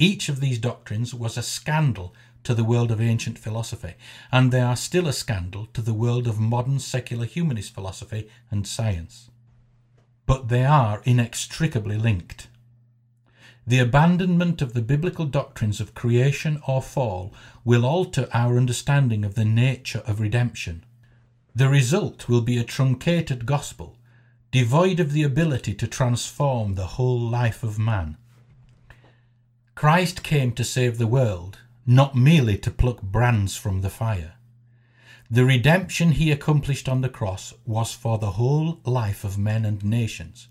Each 0.01 0.29
of 0.29 0.41
these 0.41 0.59
doctrines 0.59 1.15
was 1.15 1.39
a 1.39 1.43
scandal 1.43 2.13
to 2.43 2.55
the 2.55 2.65
world 2.65 2.91
of 2.91 3.01
ancient 3.01 3.39
philosophy, 3.39 3.95
and 4.33 4.51
they 4.51 4.61
are 4.61 4.77
still 4.77 5.07
a 5.07 5.13
scandal 5.13 5.67
to 5.75 5.81
the 5.81 5.95
world 5.95 6.27
of 6.27 6.41
modern 6.41 6.81
secular 6.81 7.25
humanist 7.25 7.73
philosophy 7.73 8.29
and 8.51 8.67
science. 8.67 9.31
But 10.27 10.49
they 10.49 10.65
are 10.65 11.03
inextricably 11.05 11.97
linked. 11.97 12.49
The 13.65 13.79
abandonment 13.79 14.63
of 14.63 14.75
the 14.75 14.83
biblical 14.83 15.27
doctrines 15.27 15.81
of 15.81 15.95
creation 15.95 16.61
or 16.67 16.83
fall 16.83 17.33
will 17.65 17.87
alter 17.87 18.29
our 18.33 18.57
understanding 18.57 19.25
of 19.25 19.37
the 19.37 19.45
nature 19.45 20.03
of 20.05 20.21
redemption. 20.21 20.85
The 21.55 21.69
result 21.69 22.29
will 22.29 22.43
be 22.43 22.59
a 22.59 22.65
truncated 22.65 23.47
gospel, 23.47 23.99
devoid 24.53 25.01
of 25.01 25.13
the 25.13 25.23
ability 25.23 25.75
to 25.75 25.87
transform 25.87 26.75
the 26.75 26.87
whole 26.87 27.21
life 27.21 27.63
of 27.63 27.79
man. 27.79 28.17
Christ 29.75 30.23
came 30.23 30.53
to 30.53 30.65
save 30.65 30.99
the 30.99 31.07
world, 31.07 31.59
not 31.87 32.15
merely 32.15 32.57
to 32.59 32.71
pluck 32.71 33.03
brands 33.03 33.57
from 33.57 33.83
the 33.83 33.91
fire. 33.91 34.35
The 35.29 35.45
redemption 35.45 36.13
he 36.13 36.31
accomplished 36.31 36.89
on 36.89 37.01
the 37.01 37.09
cross 37.09 37.53
was 37.67 37.93
for 37.93 38.17
the 38.19 38.33
whole 38.33 38.81
life 38.85 39.25
of 39.25 39.37
men 39.37 39.65
and 39.65 39.85
nations, 39.85 40.47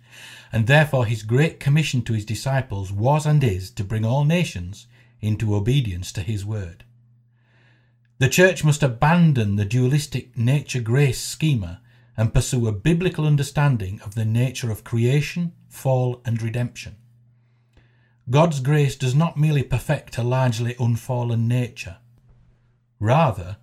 and 0.52 0.68
therefore 0.68 1.06
his 1.06 1.24
great 1.24 1.60
commission 1.60 2.02
to 2.04 2.14
his 2.14 2.26
disciples 2.26 2.92
was 2.92 3.26
and 3.26 3.44
is 3.44 3.72
to 3.72 3.84
bring 3.86 4.06
all 4.06 4.26
nations 4.26 4.88
into 5.22 5.56
obedience 5.56 6.12
to 6.12 6.22
his 6.22 6.46
word. 6.46 6.84
The 8.18 8.30
church 8.30 8.64
must 8.64 8.84
abandon 8.84 9.56
the 9.56 9.66
dualistic 9.66 10.38
nature 10.38 10.82
grace 10.82 11.22
schema 11.22 11.82
and 12.18 12.34
pursue 12.34 12.68
a 12.68 12.72
biblical 12.72 13.26
understanding 13.26 14.00
of 14.02 14.16
the 14.16 14.26
nature 14.26 14.72
of 14.72 14.84
creation, 14.84 15.54
fall, 15.68 16.22
and 16.26 16.42
redemption. 16.42 16.96
God's 18.30 18.60
grace 18.60 18.96
does 18.96 19.14
not 19.14 19.38
merely 19.38 19.64
perfect 19.64 20.18
a 20.18 20.24
largely 20.24 20.76
unfallen 20.80 21.48
nature. 21.48 21.98
Rather, 23.00 23.58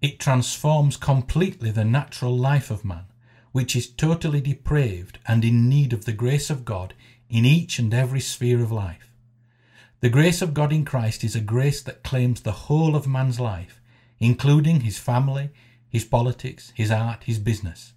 it 0.00 0.18
transforms 0.18 0.96
completely 0.96 1.70
the 1.70 1.84
natural 1.84 2.36
life 2.36 2.70
of 2.70 2.84
man, 2.84 3.06
which 3.52 3.74
is 3.74 3.88
totally 3.88 4.40
depraved 4.40 5.18
and 5.26 5.44
in 5.44 5.68
need 5.68 5.92
of 5.92 6.04
the 6.04 6.12
grace 6.12 6.48
of 6.48 6.64
God 6.64 6.94
in 7.28 7.44
each 7.44 7.78
and 7.78 7.92
every 7.92 8.20
sphere 8.20 8.62
of 8.62 8.70
life. 8.70 9.12
The 10.00 10.10
grace 10.10 10.42
of 10.42 10.54
God 10.54 10.72
in 10.72 10.84
Christ 10.84 11.24
is 11.24 11.34
a 11.34 11.40
grace 11.40 11.82
that 11.82 12.04
claims 12.04 12.40
the 12.42 12.52
whole 12.52 12.94
of 12.94 13.06
man's 13.06 13.40
life, 13.40 13.80
including 14.20 14.82
his 14.82 14.98
family, 14.98 15.50
his 15.88 16.04
politics, 16.04 16.72
his 16.74 16.90
art, 16.90 17.24
his 17.24 17.38
business. 17.38 17.94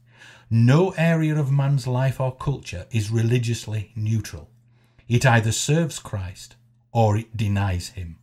No 0.51 0.91
area 0.97 1.37
of 1.37 1.51
man's 1.51 1.85
life 1.85 2.19
or 2.19 2.35
culture 2.35 2.87
is 2.89 3.11
religiously 3.11 3.91
neutral. 3.95 4.49
It 5.07 5.23
either 5.23 5.51
serves 5.51 5.99
Christ 5.99 6.55
or 6.91 7.17
it 7.17 7.37
denies 7.37 7.89
him. 7.89 8.17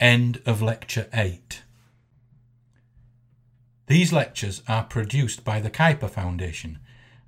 End 0.00 0.42
of 0.44 0.60
Lecture 0.60 1.08
8. 1.14 1.62
These 3.86 4.12
lectures 4.12 4.62
are 4.66 4.82
produced 4.82 5.44
by 5.44 5.60
the 5.60 5.70
Kuyper 5.70 6.10
Foundation, 6.10 6.80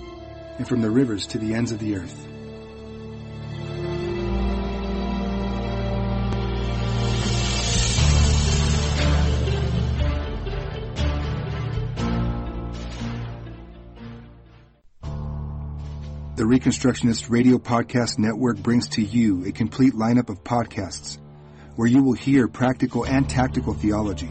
and 0.58 0.66
from 0.66 0.80
the 0.80 0.90
rivers 0.90 1.26
to 1.28 1.38
the 1.38 1.54
ends 1.54 1.72
of 1.72 1.78
the 1.78 1.96
earth. 1.96 2.28
The 16.36 16.42
Reconstructionist 16.42 17.30
Radio 17.30 17.58
Podcast 17.58 18.18
Network 18.18 18.58
brings 18.58 18.88
to 18.90 19.02
you 19.02 19.46
a 19.46 19.52
complete 19.52 19.94
lineup 19.94 20.28
of 20.28 20.42
podcasts 20.42 21.18
where 21.76 21.88
you 21.88 22.02
will 22.02 22.12
hear 22.12 22.48
practical 22.48 23.04
and 23.04 23.28
tactical 23.28 23.72
theology 23.72 24.30